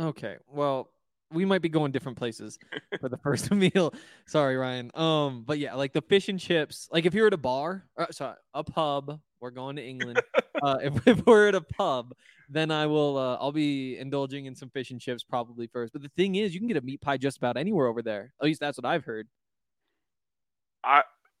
[0.00, 0.90] Okay, well,
[1.30, 2.58] we might be going different places
[3.00, 3.92] for the first meal.
[4.26, 4.90] Sorry, Ryan.
[4.94, 6.88] Um, but yeah, like the fish and chips.
[6.92, 9.20] Like if you're at a bar, uh, sorry, a pub.
[9.40, 10.22] We're going to England.
[10.62, 12.14] uh, if, if we're at a pub,
[12.48, 13.16] then I will.
[13.16, 15.92] Uh, I'll be indulging in some fish and chips probably first.
[15.92, 18.32] But the thing is, you can get a meat pie just about anywhere over there.
[18.40, 19.28] At least that's what I've heard.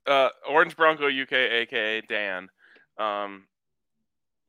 [0.06, 2.48] uh, Orange Bronco UK, aka Dan.
[2.98, 3.46] Um,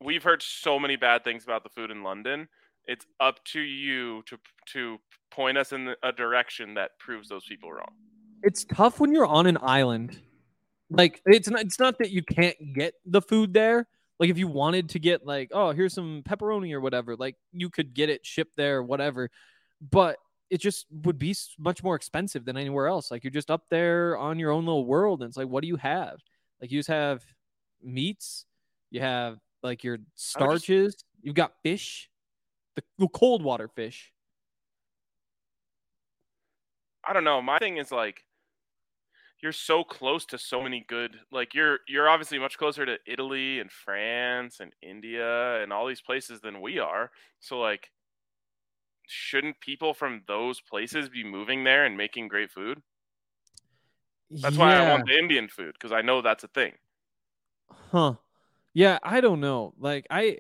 [0.02, 2.48] we've heard so many bad things about the food in London.
[2.86, 4.38] It's up to you to
[4.74, 5.00] to
[5.32, 7.94] point us in a direction that proves those people wrong.
[8.44, 10.20] It's tough when you're on an island.
[10.90, 11.62] Like it's not.
[11.62, 13.88] It's not that you can't get the food there,
[14.20, 17.70] Like if you wanted to get like, oh, here's some pepperoni or whatever, like you
[17.70, 19.30] could get it shipped there, whatever.
[19.82, 20.18] But
[20.50, 23.12] it just would be much more expensive than anywhere else.
[23.12, 25.68] Like you're just up there on your own little world, and it's like, what do
[25.68, 26.20] you have?
[26.62, 27.24] Like you just have
[27.84, 28.46] meats,
[28.90, 31.06] you have like your starches, just...
[31.22, 32.10] you've got fish,
[32.76, 34.14] the cold water fish.
[37.04, 37.42] I don't know.
[37.42, 38.24] My thing is like
[39.42, 43.60] you're so close to so many good like you're you're obviously much closer to Italy
[43.60, 47.12] and France and India and all these places than we are.
[47.40, 47.92] So like
[49.08, 52.82] shouldn't people from those places be moving there and making great food?
[54.32, 54.62] That's yeah.
[54.62, 56.74] why I want the Indian food because I know that's a thing.
[57.92, 58.16] Huh.
[58.74, 59.74] Yeah, I don't know.
[59.80, 60.40] Like I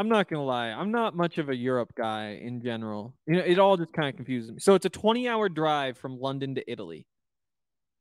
[0.00, 3.14] I'm not gonna lie, I'm not much of a Europe guy in general.
[3.26, 4.58] You know, it all just kind of confuses me.
[4.58, 7.06] So it's a 20 hour drive from London to Italy,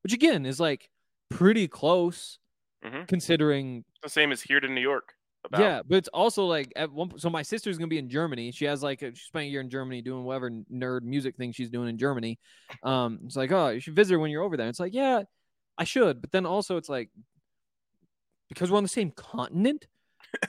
[0.03, 0.89] which again is like
[1.29, 2.39] pretty close,
[2.83, 3.03] mm-hmm.
[3.05, 5.13] considering the same as here to New York.
[5.45, 5.61] About.
[5.61, 7.17] Yeah, but it's also like at one.
[7.17, 8.51] So my sister's gonna be in Germany.
[8.51, 11.53] She has like a, she spent a year in Germany doing whatever nerd music thing
[11.53, 12.39] she's doing in Germany.
[12.83, 14.67] Um, it's like oh, you should visit her when you're over there.
[14.67, 15.23] It's like yeah,
[15.77, 16.19] I should.
[16.19, 17.09] But then also it's like
[18.49, 19.87] because we're on the same continent.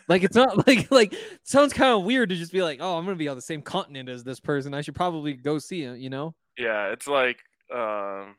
[0.09, 2.99] like it's not like like it sounds kind of weird to just be like oh
[2.99, 4.75] I'm gonna be on the same continent as this person.
[4.75, 5.99] I should probably go see him.
[5.99, 6.35] You know?
[6.59, 7.39] Yeah, it's like
[7.73, 8.35] um,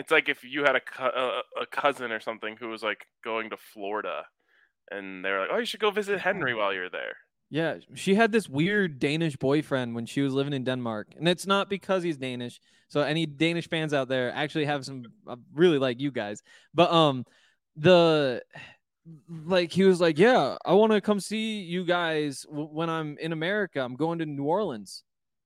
[0.00, 3.50] it's like if you had a a, a cousin or something who was like going
[3.50, 4.24] to Florida
[4.90, 7.16] and they were like, "Oh, you should go visit Henry while you're there."
[7.50, 11.46] Yeah, she had this weird Danish boyfriend when she was living in Denmark, and it's
[11.46, 12.60] not because he's Danish.
[12.88, 16.42] So any Danish fans out there actually have some I really like you guys,
[16.74, 17.24] but um,
[17.76, 18.42] the
[19.28, 23.32] like he was like, "Yeah, I want to come see you guys when I'm in
[23.32, 23.80] America.
[23.80, 25.02] I'm going to New Orleans."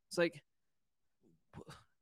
[0.09, 0.43] It's like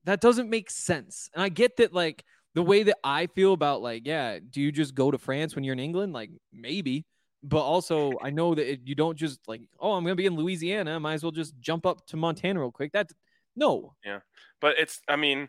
[0.04, 2.24] that doesn't make sense, and I get that like
[2.54, 5.64] the way that I feel about like, yeah, do you just go to France when
[5.64, 6.12] you're in England?
[6.12, 7.06] Like maybe
[7.42, 10.36] but also I know that it, you don't just like, oh, I'm gonna be in
[10.36, 11.00] Louisiana.
[11.00, 12.92] Might as well just jump up to Montana real quick.
[12.92, 13.10] That
[13.56, 13.94] no.
[14.04, 14.20] Yeah,
[14.60, 15.48] but it's I mean,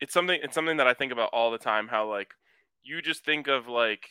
[0.00, 1.88] it's something it's something that I think about all the time.
[1.88, 2.32] How like
[2.82, 4.08] you just think of like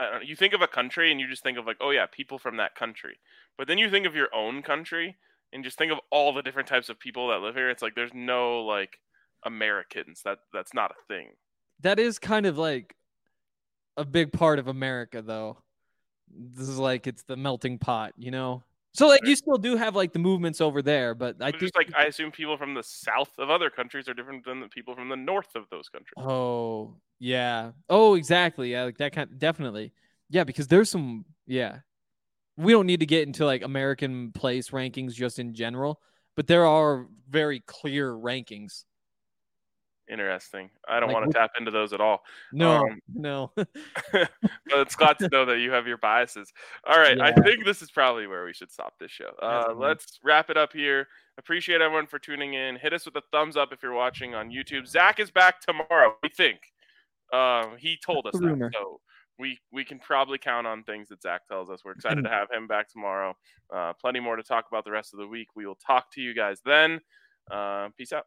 [0.00, 2.38] know, you think of a country and you just think of like, oh yeah, people
[2.38, 3.18] from that country.
[3.58, 5.16] But then you think of your own country
[5.52, 7.68] and just think of all the different types of people that live here.
[7.68, 8.98] It's like there's no like
[9.44, 10.22] Americans.
[10.24, 11.28] That that's not a thing.
[11.80, 12.94] That is kind of like
[13.96, 15.58] a big part of America, though.
[16.32, 18.62] This is like it's the melting pot, you know.
[18.92, 21.92] So like you still do have like the movements over there, but I think like
[21.96, 25.08] I assume people from the south of other countries are different than the people from
[25.08, 26.12] the north of those countries.
[26.16, 27.70] Oh yeah.
[27.88, 28.72] Oh exactly.
[28.72, 29.38] Yeah, like that kind.
[29.38, 29.92] Definitely.
[30.28, 31.24] Yeah, because there's some.
[31.46, 31.78] Yeah,
[32.56, 36.00] we don't need to get into like American place rankings just in general,
[36.36, 38.84] but there are very clear rankings
[40.10, 40.70] interesting.
[40.88, 42.22] I don't like, want to tap into those at all.
[42.52, 43.52] No, um, no.
[43.56, 44.28] but
[44.66, 46.52] it's glad to know that you have your biases.
[46.84, 47.24] All right, yeah.
[47.24, 49.30] I think this is probably where we should stop this show.
[49.42, 51.08] Uh, let's wrap it up here.
[51.38, 52.76] Appreciate everyone for tuning in.
[52.76, 54.86] Hit us with a thumbs up if you're watching on YouTube.
[54.86, 56.14] Zach is back tomorrow.
[56.22, 56.58] We think.
[57.32, 59.00] Uh, he told us that, so
[59.38, 61.84] we we can probably count on things that Zach tells us.
[61.84, 63.36] We're excited to have him back tomorrow.
[63.74, 65.48] Uh, plenty more to talk about the rest of the week.
[65.54, 67.00] We will talk to you guys then.
[67.50, 68.26] Uh, peace out.